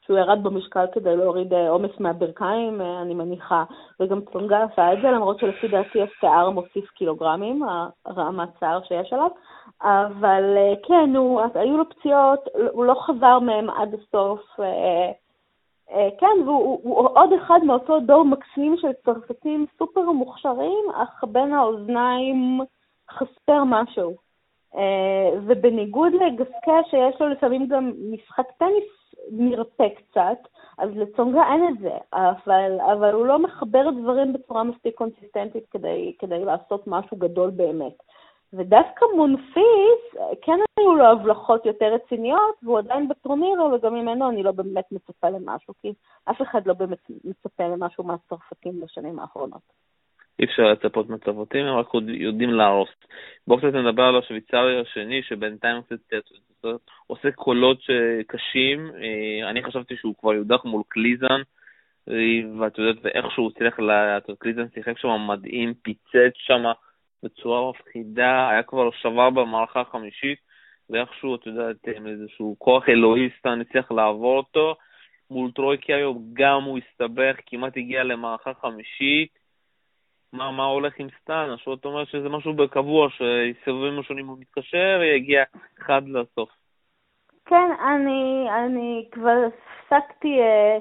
[0.06, 3.64] שהוא ירד במשקל כדי להוריד אה, עומס מהברכיים, אני מניחה,
[4.00, 7.62] וגם צונגה עשה את זה, למרות שלפי דעתי השיער מוסיף קילוגרמים,
[8.06, 9.30] הרעמת שיער שיש עליו,
[9.82, 12.40] אבל כן, הוא, היו לו פציעות,
[12.72, 14.60] הוא לא חזר מהם עד הסוף.
[15.92, 21.54] אה, כן, והוא הוא עוד אחד מאותו דור מקסים של צרפתים סופר מוכשרים, אך בין
[21.54, 22.62] האוזניים
[23.18, 24.16] חסר משהו.
[24.76, 28.84] אה, ובניגוד לגסקה, שיש לו לפעמים גם משחק טניס
[29.32, 30.48] נרפה קצת,
[30.78, 36.16] אז לצונגה אין את זה, אבל, אבל הוא לא מחבר דברים בצורה מספיק קונסיסטנטית כדי,
[36.20, 37.94] כדי לעשות משהו גדול באמת.
[38.54, 40.02] ודווקא מונפיס,
[40.42, 45.30] כן היו לו הבלחות יותר רציניות, והוא עדיין בטורניר, וגם ממנו אני לא באמת מצפה
[45.30, 45.94] למשהו, כי
[46.26, 49.62] אף אחד לא באמת מצפה למשהו מהצרפתים בשנים האחרונות.
[50.42, 52.90] אי אפשר לצפות מצוותים, הם רק יודעים להרוס.
[53.48, 55.98] בואו קצת נדבר על השוויצרי השני, שבינתיים קצת
[57.08, 57.80] עושה קולות
[58.28, 58.92] קשים.
[58.96, 61.42] אה, אני חשבתי שהוא כבר יודח מול קליזן,
[62.10, 63.80] אה, ואת יודעת, ואיכשהו הוא הצליח,
[64.40, 66.64] קליזן שיחק שם מדהים, פיצץ שם.
[67.24, 70.40] בצורה מפחידה, היה כבר שבר במערכה החמישית,
[70.90, 74.76] ואיכשהו, את יודעת, עם איזשהו כוח אלוהיסטן הצליח לעבור אותו.
[75.32, 79.41] מול טרויקי היום גם הוא הסתבך, כמעט הגיע למערכה חמישית.
[80.34, 81.50] מה, מה הולך עם סטן?
[81.54, 85.44] השוט אומר שזה משהו בקבוע, שסבבים השונים הוא מתקשר, יגיע
[85.82, 86.50] אחד לסוף.
[87.46, 90.78] כן, אני, אני כבר הפסקתי אה,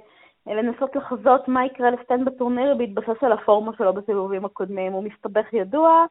[0.54, 4.92] לנסות לחזות מה יקרה לסטן בטורניר בהתבסס על הפורמה שלו בסיבובים הקודמים.
[4.92, 6.04] הוא מסתבך ידוע,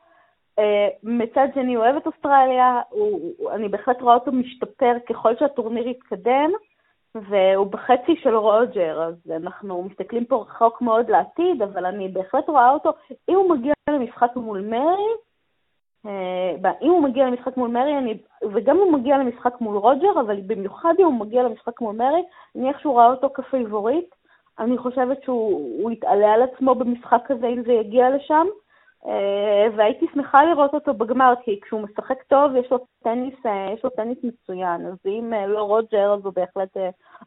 [0.59, 5.87] אה, מצד שני, הוא אוהב את אוסטרליה, הוא, אני בהחלט רואה אותו משתפר ככל שהטורניר
[5.87, 6.51] יתקדם,
[7.15, 12.71] והוא בחצי של רוג'ר, אז אנחנו מסתכלים פה רחוק מאוד לעתיד, אבל אני בהחלט רואה
[12.71, 12.93] אותו,
[13.29, 15.09] אם הוא מגיע למשחק מול מרי,
[16.05, 18.17] אה, אם הוא מגיע למשחק מול מרי, אני,
[18.53, 22.23] וגם הוא מגיע למשחק מול רוג'ר, אבל במיוחד אם הוא מגיע למשחק מול מרי,
[22.55, 24.15] אני איכשהו רואה אותו כ favorite.
[24.59, 28.47] אני חושבת שהוא יתעלה על עצמו במשחק הזה אם זה יגיע לשם.
[29.05, 33.83] אה, והייתי שמחה לראות אותו בגמר, כי כשהוא משחק טוב יש לו טניס, אה, יש
[33.83, 36.77] לו טניס מצוין, אז אם אה, לא רוג'ר, אז הוא בהחלט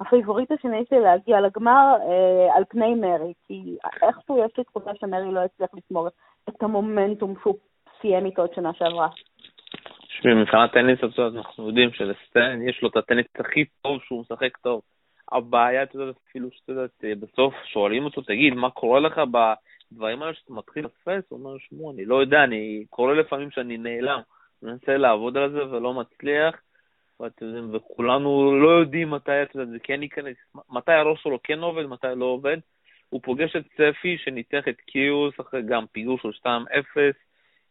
[0.00, 1.96] ה favorite השני שלי להגיע לגמר
[2.54, 6.08] על פני מרי, כי איכשהו יש לי תחושה שמרי לא יצליח לשמור
[6.48, 7.54] את המומנטום שהוא
[8.00, 9.08] סיים איתו את שנה שעברה.
[10.08, 14.80] תשמעי, מבחינת טניס, אנחנו יודעים שלסטן יש לו את הטניס הכי טוב שהוא משחק טוב.
[15.32, 19.52] הבעיה, את יודעת, אפילו שאת יודעת, בסוף שואלים אותו, תגיד, מה קורה לך ב...
[19.92, 20.86] הדברים האלה שאתה מתחיל
[21.28, 24.20] הוא אומר, שמעו, אני לא יודע, אני קורא לפעמים שאני נעלם,
[24.62, 26.54] מנסה לעבוד על זה ולא מצליח,
[27.72, 30.36] וכולנו לא יודעים מתי זה כן ייכנס,
[30.70, 32.58] מתי הראש שלו כן עובד, מתי לא עובד.
[33.08, 36.46] הוא פוגש את ספי שניצח את קיוס אחרי גם פיגור של 2-0,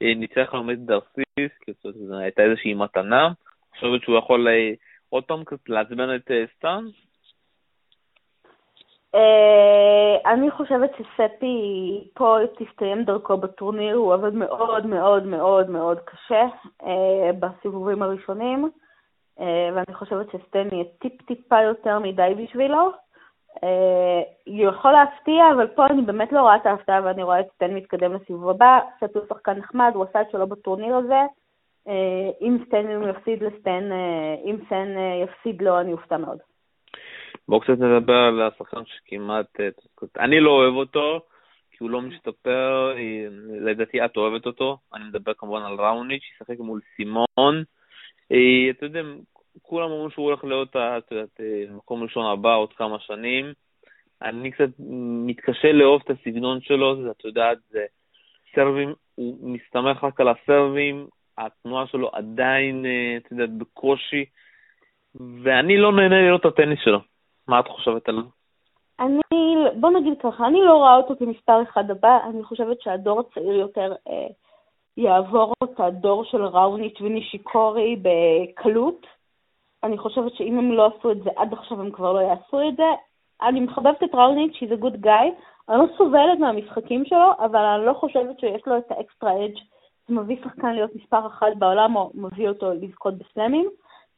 [0.01, 3.29] אה, ניצח היום את דרסיס, כי זו הייתה איזושהי מתנה.
[3.75, 4.71] חושבת שהוא יכול אה,
[5.09, 6.91] עוד פעם קצת לעצבן את אה, סטאן, אה,
[10.25, 16.45] אני חושבת שספי פה תסתיים דרכו בטורניר, הוא עובד מאוד מאוד מאוד מאוד קשה
[16.83, 18.69] אה, בסיבובים הראשונים,
[19.39, 22.91] אה, ואני חושבת שסטן יהיה טיפ-טיפה יותר מדי בשבילו.
[24.45, 27.73] הוא יכול להפתיע, אבל פה אני באמת לא רואה את ההפתעה ואני רואה את סטן
[27.73, 28.79] מתקדם לסיבוב הבא.
[28.99, 31.21] ספי הוא שחקן נחמד, הוא עשה את שלו בטורניר הזה.
[32.41, 33.89] אם סטן יפסיד לסטן,
[34.45, 34.87] אם סטן
[35.23, 36.37] יפסיד לו, אני אופתע מאוד.
[37.47, 39.69] בואו קצת נדבר על השחקן שכמעט, אה,
[40.19, 41.21] אני לא אוהב אותו,
[41.71, 42.95] כי הוא לא משתפר,
[43.61, 47.63] לדעתי את אוהבת אותו, אני מדבר כמובן על ראוניץ', שישחק מול סימון.
[48.31, 49.01] אה, אתה יודע,
[49.61, 53.53] כולם אומרים שהוא הולך להיות, את יודעת, אה, מקום ראשון הבא עוד כמה שנים.
[54.21, 54.69] אני קצת
[55.25, 57.85] מתקשה לאהוב את הסגנון שלו, את יודעת, זה
[58.55, 62.85] סרבים, הוא מסתמך רק על הסרבים, התנועה שלו עדיין,
[63.17, 64.25] את יודעת, בקושי,
[65.43, 67.10] ואני לא נהנה לראות את הטניס שלו.
[67.51, 68.23] מה את חושבת עליו?
[68.99, 73.53] אני, בוא נגיד ככה, אני לא רואה אותו כמספר אחד הבא, אני חושבת שהדור הצעיר
[73.53, 74.27] יותר אה,
[74.97, 79.07] יעבור את הדור של ראוניץ' ונישיקורי בקלות.
[79.83, 82.75] אני חושבת שאם הם לא עשו את זה עד עכשיו, הם כבר לא יעשו את
[82.77, 82.89] זה.
[83.41, 85.27] אני מחבבת את ראוניץ', a good guy,
[85.69, 89.57] אני לא סובלת מהמשחקים שלו, אבל אני לא חושבת שיש לו את ה extra edge
[90.07, 93.69] שמביא שחקן להיות מספר אחת בעולם, או מביא אותו לזכות בסלאמים.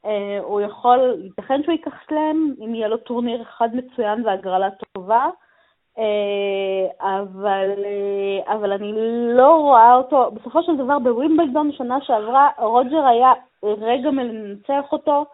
[0.05, 5.29] אה, הוא יכול, ייתכן שהוא ייקח סלאם, אם יהיה לו טורניר אחד מצוין והגרלה טובה,
[5.97, 8.91] אה, אבל, אה, אבל אני
[9.35, 15.25] לא רואה אותו, בסופו של דבר בווימבלדון שנה שעברה, רוג'ר היה רגע מלנצח אותו,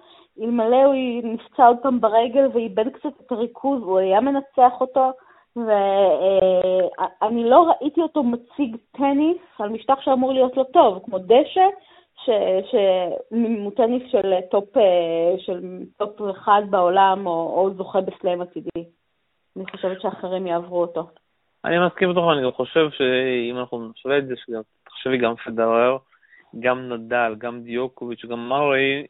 [0.42, 5.12] אלמלא הוא נפצע עוד פעם ברגל ואיבד קצת את הריכוז, הוא היה מנצח אותו,
[5.56, 11.68] ואני לא ראיתי אותו מציג טניס על משטח שאמור להיות לו טוב, כמו דשא,
[12.72, 14.70] שהוא טניס של top,
[15.38, 15.60] של
[15.98, 18.86] top אחד בעולם, או, או זוכה ב Slam עתידי.
[19.58, 21.08] אני חושבת שאחרים יעברו אותו.
[21.66, 25.98] אני מסכים איתך, אני גם חושב שאם אנחנו נשווה את זה, שגם, תחשבי גם פדרר,
[26.60, 29.06] גם נדל, גם דיוקוביץ', גם מרי,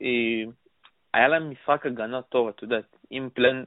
[1.14, 3.64] היה להם משחק הגנה טוב, את יודעת, אם plan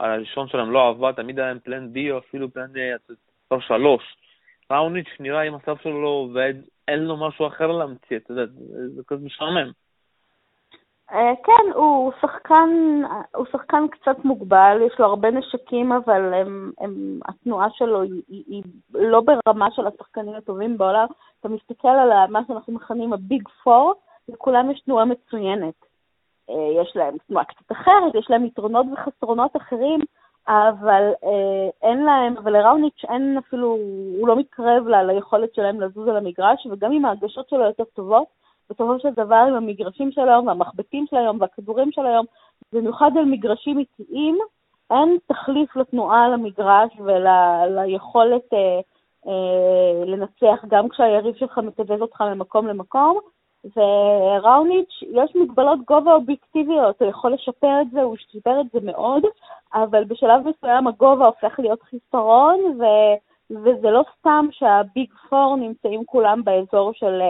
[0.00, 2.66] הראשון שלהם לא עבד, תמיד היה להם plan B או אפילו plan
[3.10, 4.16] מספר שלוש.
[4.70, 6.54] ראוניץ' נראה אם ה serve שלו לא עובד,
[6.88, 8.52] אין לו משהו אחר להמציא, אתה יודע,
[8.96, 9.70] זה כזה משעמם.
[11.12, 12.68] אה, כן, הוא שחקן,
[13.34, 18.44] הוא שחקן קצת מוגבל, יש לו הרבה נשקים, אבל הם, הם, התנועה שלו היא, היא,
[18.46, 18.62] היא
[18.94, 21.06] לא ברמה של השחקנים הטובים בעולם.
[21.40, 23.94] אתה מסתכל על מה שאנחנו מכנים הביג פור,
[24.28, 25.74] לכולם יש תנועה מצוינת.
[26.50, 30.00] אה, יש להם תנועה קצת אחרת, יש להם יתרונות וחסרונות אחרים,
[30.48, 33.68] אבל אה, אין להם, אבל לראוניץ' אין אפילו,
[34.18, 38.26] הוא לא מתקרב לה, ליכולת שלהם לזוז על המגרש, וגם אם ההגשות שלו יותר טובות,
[38.70, 42.26] בסופו של דבר עם המגרשים של היום והמחבטים של היום והכדורים של היום,
[42.72, 44.38] במיוחד על מגרשים איטיים,
[44.90, 48.80] אין תחליף לתנועה על המגרש וליכולת ול, אה,
[49.26, 53.18] אה, לנצח גם כשהיריב שלך מתזז אותך ממקום למקום.
[53.76, 59.22] וראוניץ', יש מגבלות גובה אובייקטיביות, הוא יכול לשפר את זה, הוא שיפר את זה מאוד,
[59.74, 62.84] אבל בשלב מסוים הגובה הופך להיות חיסרון, ו...
[63.50, 67.20] וזה לא סתם שהביג פור נמצאים כולם באזור של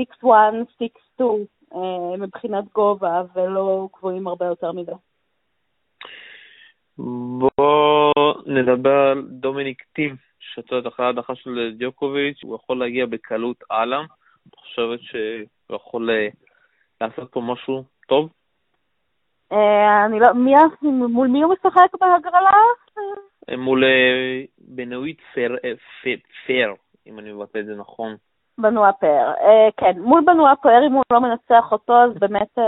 [0.00, 0.50] 6-1, אה,
[1.20, 1.22] 6-2
[1.74, 4.92] אה, מבחינת גובה, ולא גבוהים הרבה יותר מזה.
[6.98, 8.12] בואו
[8.46, 14.00] נדבר על דומיניק טים, שצועד אחרי ההדחה של דיוקוביץ', הוא יכול להגיע בקלות הלאה.
[14.48, 16.28] את חושבת שהוא יכול אה,
[17.00, 18.28] לעשות פה משהו טוב?
[19.52, 22.50] אה, אני לא, מי, מול מי הוא משחק בהגרלה?
[23.50, 23.84] אה, מול
[24.58, 25.20] בנואית
[26.46, 26.74] פר,
[27.06, 28.16] אם אני מבטא את זה נכון.
[28.58, 29.32] בנועה פאר,
[29.76, 30.00] כן.
[30.00, 32.58] מול בנועה פאר, אם הוא לא מנצח אותו, אז באמת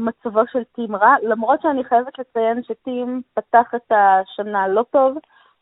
[0.00, 1.14] מצבו של טים רע.
[1.22, 5.18] למרות שאני חייבת לציין שטים פתח את השנה לא טוב,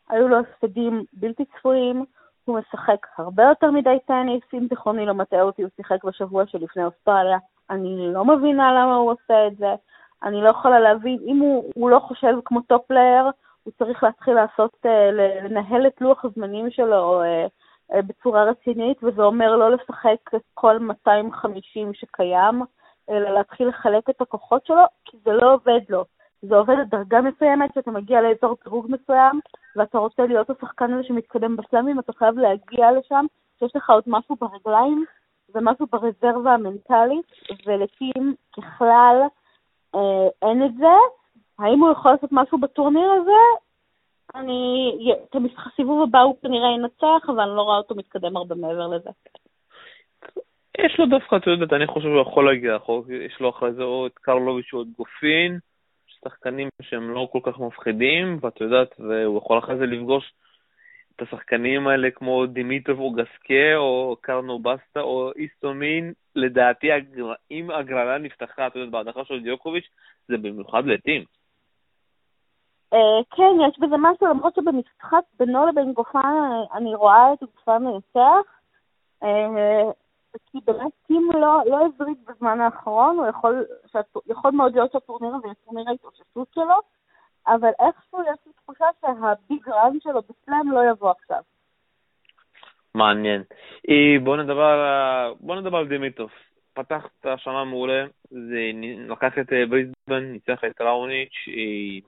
[0.09, 2.05] היו לו הפסדים בלתי צפויים.
[2.45, 6.83] הוא משחק הרבה יותר מדי טניס, אם זיכרוני לא מטעה אותי, הוא שיחק בשבוע שלפני
[6.83, 7.37] אוסטרליה.
[7.69, 9.75] אני לא מבינה למה הוא עושה את זה.
[10.23, 13.31] אני לא יכולה להבין, אם הוא, הוא לא חושב כמו top player,
[13.63, 14.89] הוא צריך להתחיל לעשות, אה,
[15.43, 17.49] לנהל את לוח הזמנים שלו אה,
[17.93, 22.61] אה, בצורה רצינית, וזה אומר לא לשחק את כל 250 שקיים,
[23.09, 26.05] אלא להתחיל לחלק את הכוחות שלו, כי זה לא עובד לו.
[26.41, 29.39] זה עובד עד דרגה מסוימת, שאתה מגיע לאזור דירוג מסוים,
[29.75, 33.25] ואתה רוצה להיות השחקן הזה שמתקדם בסלאמים, אתה חייב להגיע לשם,
[33.59, 35.05] שיש לך עוד משהו ברגליים
[35.57, 37.31] ומשהו ברזרבה המנטלית,
[37.65, 39.21] ולטים ככלל
[39.95, 40.95] אה, אין את זה.
[41.59, 43.67] האם הוא יכול לעשות משהו בטורניר הזה?
[44.35, 44.91] אני,
[45.29, 49.09] את הסיבוב הבא הוא כנראה ינצח, אבל אני לא רואה אותו מתקדם הרבה מעבר לזה.
[50.77, 53.83] יש לו דווקא, את יודעת, אני חושב שהוא יכול להגיע רחוק, יש לו אחרי זה
[53.83, 55.59] או את קרלוביץ' או את גופין,
[56.07, 60.33] שחקנים שהם לא כל כך מפחידים, ואת יודעת, והוא יכול אחרי זה לפגוש
[61.17, 66.87] את השחקנים האלה כמו דימיטוב גסקה או קרנו בסטה או איסטומין, לדעתי
[67.51, 69.89] אם הגרלה נפתחה, את יודעת, בהדחה של דיוקוביץ',
[70.27, 71.23] זה במיוחד לטים.
[72.93, 76.19] אה, כן, יש בזה משהו, למרות שבמשחק בינו לבין גופן
[76.73, 78.59] אני רואה את גופן מנצח.
[79.23, 79.91] אה,
[80.45, 83.65] כי באמת טים לא, לא הבריק בזמן האחרון, הוא יכול,
[84.27, 86.75] יכול מאוד להיות שהטורניר הזה יהיה טורניר ההתאוששות שלו,
[87.47, 91.41] אבל איכשהו יש לי תחושה שה big run שלו ב Slam לא יבוא עכשיו.
[92.95, 93.43] מעניין.
[93.89, 96.31] אה, בוא נדבר, בוא נדבר על דימיטרוב.
[96.73, 98.71] פתח את השנה מעולה, זה
[99.07, 102.07] לקח את אה, בריסבן, ניצח את ראוניץ', אה,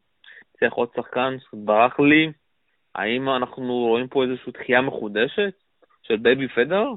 [0.53, 2.31] ניצח עוד שחקן, ברח לי.
[2.95, 5.53] האם אנחנו רואים פה איזושהי תחייה מחודשת
[6.03, 6.87] של baby פדרר?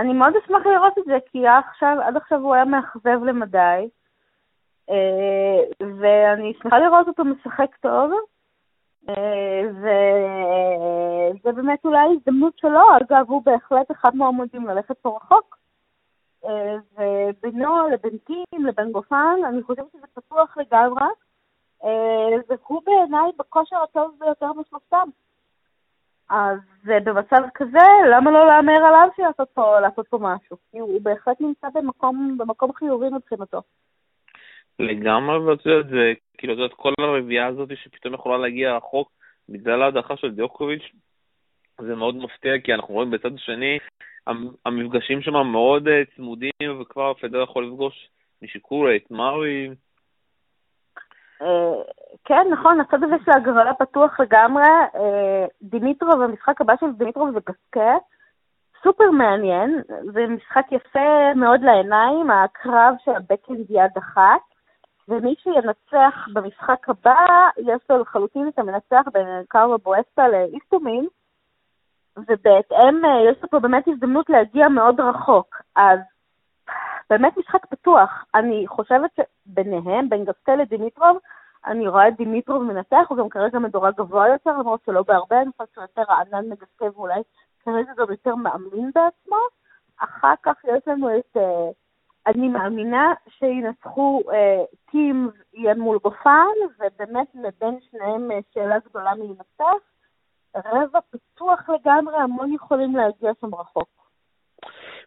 [0.00, 3.88] אני מאוד אשמח לראות את זה, כי עכשיו, עד עכשיו הוא היה מאכזב למדי,
[5.80, 8.10] ואני שמחה לראות אותו משחק טוב,
[9.06, 9.10] uh,
[9.70, 15.58] וזה באמת אולי הזדמנות שלו, אגב, הוא בהחלט אחד מהעמודים ללכת פה רחוק.
[16.44, 16.48] Uh,
[16.92, 21.04] ובינו לבין טים, לבין גופן, אני חושבת שזה פתוח לגמרי,
[22.48, 25.08] והוא בעיניי בכושר הטוב ביותר בשלושתם.
[26.30, 30.56] אז במצב כזה, למה לא להמר עליו שיעשות פה, לעשות פה משהו?
[30.70, 33.62] כי הוא בהחלט נמצא במקום, במקום חיובי מבחינתו.
[34.78, 39.12] לגמרי, ואת יודעת, זה כאילו, את יודעת, כל הרביעייה הזאת שפתאום יכולה להגיע רחוק
[39.48, 40.92] בגלל ההדחה של דיוקוביץ',
[41.80, 43.78] זה מאוד מפתיע, כי אנחנו רואים בצד השני,
[44.66, 48.08] המפגשים שם מאוד אה, צמודים, וכבר פדר יכול לפגוש
[48.42, 49.70] נישיקורי, את מארי.
[52.24, 54.64] כן, נכון, הצד הזה של ההגרלה פתוח לגמרי.
[55.62, 57.96] דימיטרוב, המשחק הבא של דימיטרוב זה קסקה.
[58.82, 64.40] סופר מעניין, זה משחק יפה מאוד לעיניים, הקרב של הבקינד יד אחת,
[65.08, 71.06] ומי שינצח במשחק הבא, יש לו לחלוטין את המנצח בין קרלו בואסטה לאיסטומין,
[72.16, 75.62] ובהתאם יש לו פה באמת הזדמנות להגיע מאוד רחוק.
[75.76, 75.98] אז
[77.10, 78.24] באמת משחק פתוח.
[78.34, 81.18] אני חושבת שביניהם, בין גסטה לדימיטרוב,
[81.66, 85.50] אני רואה את דימיטרוב מנצח, הוא גם כרגע מדורג גבוה יותר, למרות שלא בהרבה, אני
[85.52, 87.20] חושבת שהוא יותר רענן מגסטה ואולי
[87.64, 89.36] כרגע גם יותר מאמין בעצמו.
[89.98, 91.40] אחר כך יש לנו את, uh,
[92.26, 94.22] אני מאמינה שינצחו
[94.90, 99.92] טים uh, יהיה מול גופן, ובאמת מבין שניהם uh, שאלה גדולה מלנצח.
[100.56, 103.88] רבע פתוח לגמרי, המון יכולים להגיע שם רחוק.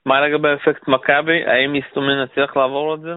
[0.06, 1.46] מה לגבי אפקט מכבי?
[1.46, 3.14] האם איסטומן יצליח לעבור את זה?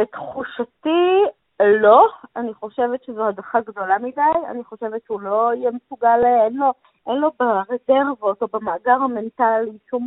[0.00, 1.22] לתחושתי,
[1.60, 4.20] לא, אני חושבת שזו הדחה גדולה מדי,
[4.50, 6.72] אני חושבת שהוא לא יהיה מסוגל, אין לו,
[7.06, 10.06] אין לו ברזרבות או במאגר המנטלי שום,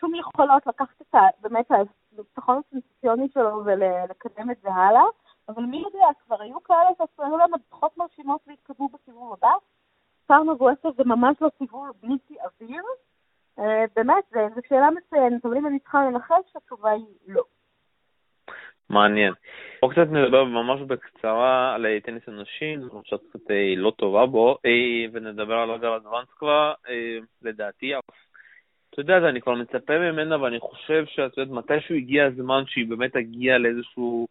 [0.00, 1.18] שום יכולות לקחת את ה...
[1.40, 1.70] באמת
[2.12, 5.02] הביטחון הסנסיציוני שלו ולקדם את זה הלאה,
[5.48, 9.52] אבל מי יודע, כבר היו כאלה שעשו להם הדחות מרשימות והתקדמו בסיבוב הבא.
[10.26, 12.82] פרנו גואסה זה ממש לא סיבוב בלתי אוויר.
[13.96, 17.42] באמת, זו שאלה מצוינת, אבל אם אני צריכה לנחש, התשובה היא לא.
[18.90, 19.32] מעניין.
[19.82, 24.58] בואו קצת נדבר ממש בקצרה על טניס הנשים, זו חושבת קצת לא טובה בו,
[25.12, 26.72] ונדבר על אגר אדוונסקווה,
[27.42, 27.92] לדעתי,
[28.90, 33.12] אתה יודע, אני כבר מצפה ממנה, ואני חושב שאת יודעת, מתישהו הגיע הזמן שהיא באמת
[33.12, 34.28] תגיע לאיזשהו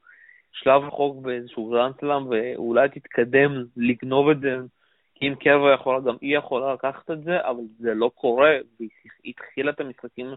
[0.52, 4.58] שלב רחוק באיזשהו גרנדסלאם, ואולי תתקדם לגנוב את זה,
[5.16, 8.90] כי אם קרבה יכולה, גם היא יכולה לקחת את זה, אבל זה לא קורה, והיא
[9.26, 10.28] התחילה את המשחקים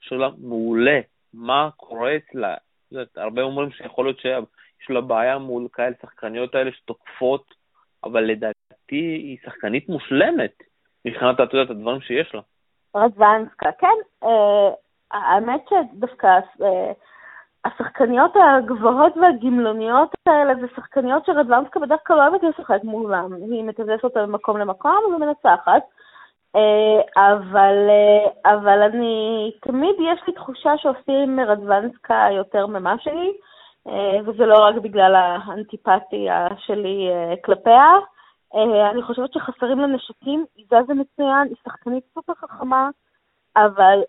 [0.00, 1.00] שלה מעולה.
[1.34, 2.54] מה קורה אצלה?
[2.92, 7.54] יודעת, הרבה אומרים שיכול להיות שיש לה בעיה מול כאלה שחקניות האלה שתוקפות,
[8.04, 8.56] אבל לדעתי
[8.90, 10.62] היא שחקנית מושלמת
[11.04, 12.40] מבחינת, את יודעת, הדברים שיש לה.
[12.94, 13.96] רזבנסקה, כן.
[14.24, 14.70] אה,
[15.10, 16.26] האמת שדווקא
[16.62, 16.92] אה,
[17.64, 23.32] השחקניות הגבוהות והגמלוניות האלה זה שחקניות שרדוונסקה בדרך כלל לא אוהבת לשחק מולם.
[23.32, 25.82] היא מתזזת אותה ממקום למקום ומנצחת.
[26.56, 33.32] אה, אבל, אה, אבל אני, תמיד יש לי תחושה שעושים מרדוונסקה יותר ממה שהיא,
[33.88, 37.08] אה, וזה לא רק בגלל האנטיפתיה שלי
[37.44, 37.84] כלפיה.
[38.90, 42.88] אני חושבת שחסרים לה נשקים, היא זזה מצוין, היא שחקנית סופר חכמה,
[43.56, 44.02] אבל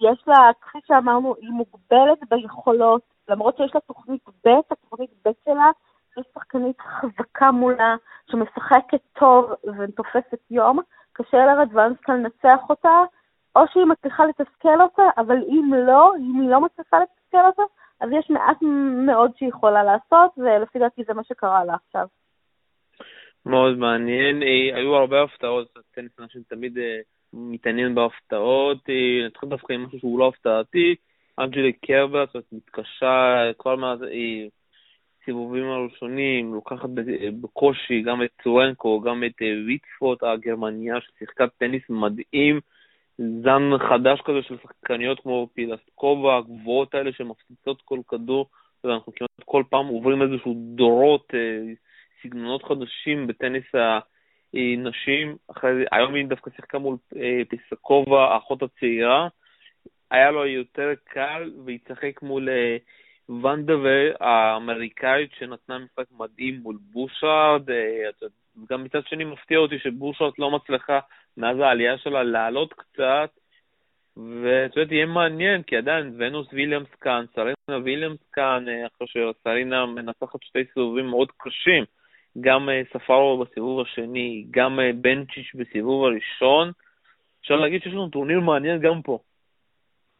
[0.00, 5.70] יש לה, כפי שאמרנו, היא מוגבלת ביכולות, למרות שיש לה תוכנית ב', התוכנית ב' שלה,
[6.18, 7.96] יש שחקנית חזקה מולה,
[8.30, 10.78] שמשחקת טוב ותופסת יום,
[11.12, 13.02] קשה לרדוונסקה לנצח אותה,
[13.56, 17.62] או שהיא מצליחה לתסכל אותה, אבל אם לא, אם היא לא מצליחה לתסכל אותה,
[18.00, 18.56] אז יש מעט
[19.06, 22.06] מאוד שהיא יכולה לעשות, ולפי דעתי זה מה שקרה לה עכשיו.
[23.46, 26.98] מאוד מעניין, אה, היו הרבה הפתעות, טניס אנשים תמיד אה,
[27.32, 30.94] מתעניין בהפתעות, אה, נתחיל דווקא עם משהו שהוא לא הפתעתי,
[31.38, 34.02] אנג'לי קרברט, מתקשה כבר מאז
[35.26, 36.88] הסיבובים הראשונים, לוקחת
[37.40, 42.60] בקושי גם את צורנקו, גם את ויטפוט הגרמניה, ששיחקה טניס מדהים,
[43.18, 48.46] זן חדש כזה של שחקניות כמו פילסקובה, הגבוהות האלה שמפציצות כל כדור,
[48.84, 51.32] ואנחנו כמעט כל פעם עוברים איזשהו דורות,
[52.22, 53.64] סגנונות חדשים בטניס
[54.54, 55.36] הנשים.
[55.50, 56.96] אחרי, היום היא דווקא שיחקה מול
[57.48, 59.28] פיסקובה, האחות הצעירה.
[60.10, 62.48] היה לו יותר קל, והיא תשחק מול
[63.28, 68.10] ונדווה האמריקאית שנתנה משחק מדהים מול בושארד, אה,
[68.70, 70.98] גם מצד שני מפתיע אותי שבושארד לא מצליחה
[71.36, 73.30] מאז העלייה שלה לעלות קצת,
[74.16, 79.86] ואת יודעת, יהיה מעניין, כי עדיין ונוס ויליאמס כאן, סרינה ויליאמס כאן, אה, אחרי שסרינה
[79.86, 81.84] מנצחת שתי סיבובים מאוד קשים,
[82.40, 86.72] גם אה, ספרו בסיבוב השני, גם בנצ'יש בסיבוב הראשון,
[87.40, 89.18] אפשר להגיד שיש לנו טורניר מעניין גם פה.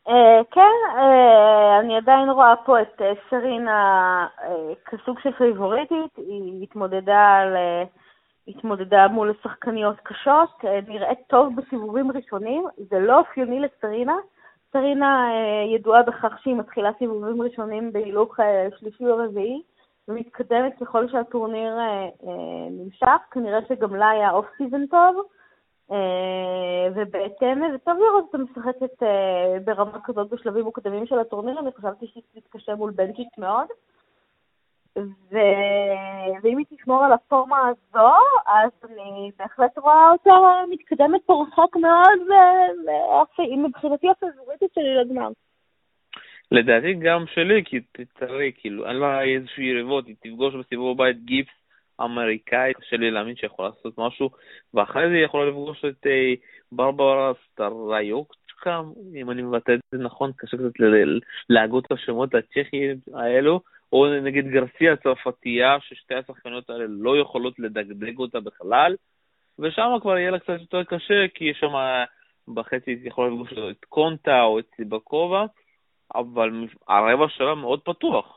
[0.09, 4.27] אה, כן, אה, אני עדיין רואה פה את אה, סרינה
[4.87, 7.57] כסוג של פייבוריטית, היא התמודדה, על,
[8.49, 14.17] התמודדה מול שחקניות קשות, נראית טוב בסיבובים ראשונים, זה לא אופייני לסרינה.
[14.73, 15.29] סרינה
[15.75, 18.37] ידועה בכך שהיא מתחילה סיבובים ראשונים בהילוך
[18.79, 19.63] שלישי או רביעי,
[20.09, 21.75] ומתקדמת ככל שהטורניר
[22.71, 25.27] נמשך, כנראה שגם לה היה off season טוב.
[25.93, 31.71] אה, ובהתאם, זה טוב לראות אותה משחקת אה, ברמה כזאת בשלבים מוקדמים של הטורניר, אני
[31.79, 33.67] חשבתי שהיא תתקשה מול בנצ'יט מאוד.
[34.99, 35.39] ו...
[36.43, 38.11] ואם היא תשמור על הפורמה הזו,
[38.47, 40.31] אז אני בהחלט רואה אותה
[40.71, 42.21] מתקדמת פה רחוק מאוד,
[43.39, 45.29] והיא מבחינתי הפזוריטית שלי לגמר.
[46.51, 47.81] לדעתי גם שלי, כי
[48.19, 51.66] תראי, כאילו, אין לה איזושהי יריבות, היא תפגוש בסיבוב הבית גיפס
[52.01, 54.31] אמריקאי, קשה לי להאמין שיכול לעשות משהו,
[54.75, 56.35] ואחרי זה היא יכולה לפגוש את אה,
[56.73, 58.81] ברברה סטריוקצ'קה,
[59.15, 60.81] אם אני מבטא את זה נכון, קשה קצת
[61.49, 63.61] להגות את השמות הצ'כיים האלו,
[63.93, 68.95] או נגיד גרסיה הצרפתייה, ששתי השחקניות האלה לא יכולות לדגדג אותה בכלל,
[69.59, 71.73] ושם כבר יהיה לה קצת יותר קשה, כי יש שם
[72.55, 75.45] בחצי יכולה לפגוש את קונטה או את סיבקובה,
[76.15, 78.36] אבל הרבע שלה מאוד פתוח.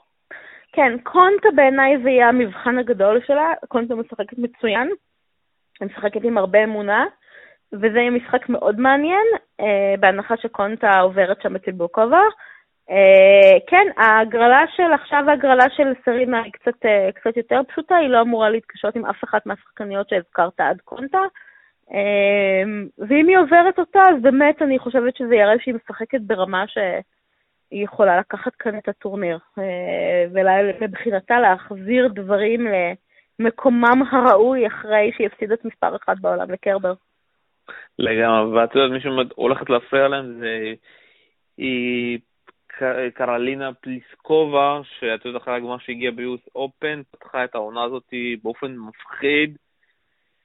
[0.72, 4.90] כן, קונטה בעיניי זה יהיה המבחן הגדול שלה, קונטה משחקת מצוין,
[5.80, 7.06] היא משחקת עם הרבה אמונה,
[7.74, 9.26] וזה יהיה משחק מאוד מעניין,
[9.60, 12.22] אה, בהנחה שקונטה עוברת שם אצל בוקובה.
[12.90, 18.10] אה, כן, ההגרלה של, עכשיו ההגרלה של סרינה היא קצת, אה, קצת יותר פשוטה, היא
[18.10, 21.22] לא אמורה להתקשות עם אף אחת מהשחקניות שהזכרת עד קונטה.
[21.94, 22.64] אה,
[23.08, 26.78] ואם היא עוברת אותה, אז באמת אני חושבת שזה יראה שהיא משחקת ברמה ש...
[27.72, 30.26] היא יכולה לקחת כאן את הטורניר, אה,
[30.82, 32.68] ומבחינתה להחזיר דברים
[33.40, 36.94] למקומם הראוי אחרי שהיא הפסידה את מספר אחת בעולם לקרבר.
[38.00, 40.74] לגמרי, ואת יודעת, מישהו הולכת להפריע להם זה
[41.58, 42.20] היא
[43.14, 48.14] קרלינה פליסקובה, שאת יודעת, אחרי הגמר שהגיעה ביוס אופן, פתחה את העונה הזאת
[48.44, 49.58] באופן מפחיד.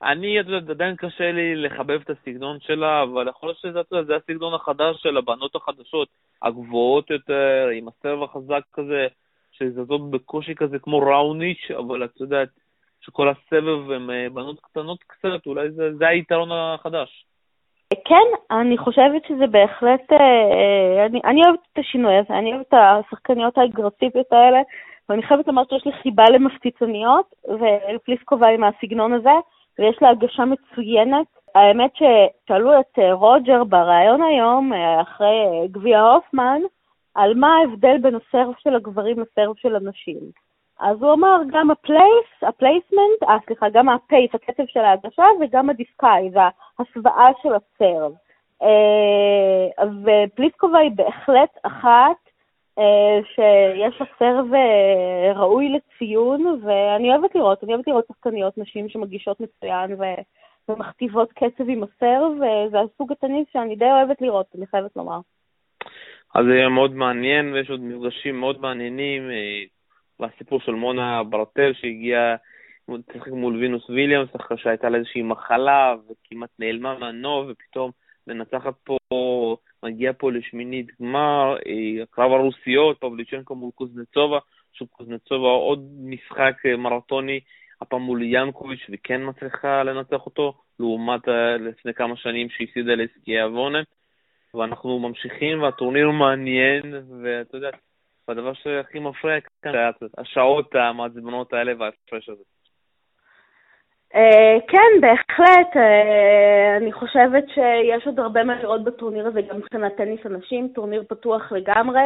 [0.02, 4.16] אני, את יודעת, עדיין קשה לי לחבב את הסגנון שלה, אבל יכול להיות שזה, זה
[4.16, 6.08] הסגנון החדש של הבנות החדשות,
[6.42, 9.06] הגבוהות יותר, עם הסרב החזק כזה,
[9.52, 12.48] שזזות בקושי כזה כמו ראוניץ', אבל את יודעת,
[13.00, 17.26] שכל הסבב הם אה, בנות קטנות קצת, אולי זה, זה היתרון החדש.
[18.04, 22.68] כן, אני חושבת שזה בהחלט, אה, אה, אני, אני אוהבת את השינוי הזה, אני אוהבת
[22.68, 24.60] את השחקניות האגרסיביות האלה,
[25.08, 27.26] ואני חייבת לומר שיש לי חיבה למפציצניות,
[27.94, 29.34] ופליסקובה עם הסגנון הזה.
[29.78, 31.26] ויש לה הגשה מצוינת.
[31.54, 36.60] האמת ששאלו את אה, רוג'ר בריאיון היום, אה, אחרי אה, גביע הופמן,
[37.14, 40.20] על מה ההבדל בין ה serve של הגברים ל serve של הנשים.
[40.80, 44.80] אז הוא אמר, גם ה place, ה placement, אה, סליחה, גם ה pace, הקצב של
[44.80, 48.12] ההגשה, וגם ה disguise, וההסוואה של ה serve.
[50.04, 52.23] ופליסקובה היא בהחלט אחת
[53.34, 54.46] שיש לה serve
[55.34, 59.96] ראוי לציון, ואני אוהבת לראות, אני אוהבת לראות שחקניות נשים שמגישות מצוין.
[60.68, 65.20] ומכתיבות קצב עם הסרב, וזה הסוג הטניס שאני די אוהבת לראות, אני חייבת לומר.
[66.34, 69.62] אז זה יהיה מאוד מעניין, ויש עוד מפגשים מאוד מעניינים, אה,
[70.20, 72.36] והסיפור של מונה ברטל שהגיעה,
[72.88, 77.90] לשחק מול וינוס ויליאמס, אחרי שהייתה לה איזושהי מחלה, וכמעט נעלמה מהנוב, ופתאום
[78.26, 78.96] מנצחת פה
[79.84, 84.38] מגיע פה לשמינית גמר, אה, הקרב הרוסיות, פבליצ'נקו מול קוזנצובה,
[84.72, 87.40] שוב קוזנצובה עוד משחק אה, מרתוני,
[87.80, 93.82] הפעם מול ינקוביץ' וכן מצליחה לנצח אותו, לעומת אה, לפני כמה שנים שהפסידה לסקי אבונה,
[94.54, 96.82] ואנחנו ממשיכים והטורניר מעניין,
[97.22, 97.70] ואתה יודע,
[98.28, 99.72] והדבר שהכי מפריע כאן
[100.18, 102.53] השעות המעצבנות האלה וההפרש הזה.
[104.14, 105.76] Uh, כן, בהחלט.
[105.76, 111.04] Uh, אני חושבת שיש עוד הרבה מה לראות בטורניר הזה, גם מבחינת טניס אנשים, טורניר
[111.08, 112.00] פתוח לגמרי.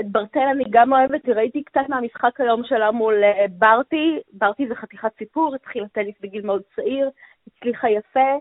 [0.00, 4.18] את ברטל אני גם אוהבת, ראיתי קצת מהמשחק היום שלה מול uh, ברטי.
[4.32, 7.10] ברטי זה חתיכת סיפור, התחילה טניס בגיל מאוד צעיר,
[7.46, 8.38] הצליחה יפה,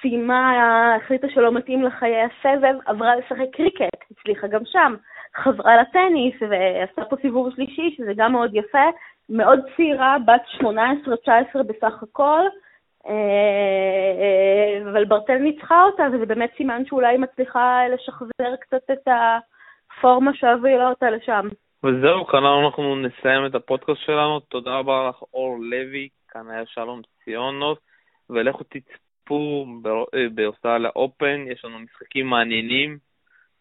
[0.00, 4.94] סיימה, החליטה שלא מתאים לחיי הסבב, עברה לשחק קריקט, הצליחה גם שם.
[5.36, 8.88] חזרה לטניס ועשתה פה סיבוב שלישי, שזה גם מאוד יפה.
[9.28, 10.42] מאוד צעירה, בת
[11.58, 12.40] 18-19 בסך הכל,
[13.06, 13.12] אה,
[14.20, 20.30] אה, אבל ברטל ניצחה אותה, וזה באמת סימן שאולי היא מצליחה לשחזר קצת את הפורמה
[20.34, 21.48] שהובילה אותה לשם.
[21.84, 24.40] וזהו, כאן אנחנו נסיים את הפודקאסט שלנו.
[24.40, 27.78] תודה רבה לך, אור לוי, כאן היה שלום ציונות,
[28.30, 29.66] ולכו תצפו
[30.34, 32.98] באוסטרליה Open, יש לנו משחקים מעניינים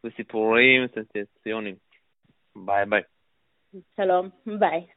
[0.04, 1.76] וסיפורים סנסציוניים.
[2.56, 3.02] ביי ביי.
[3.96, 4.97] שלום, ביי.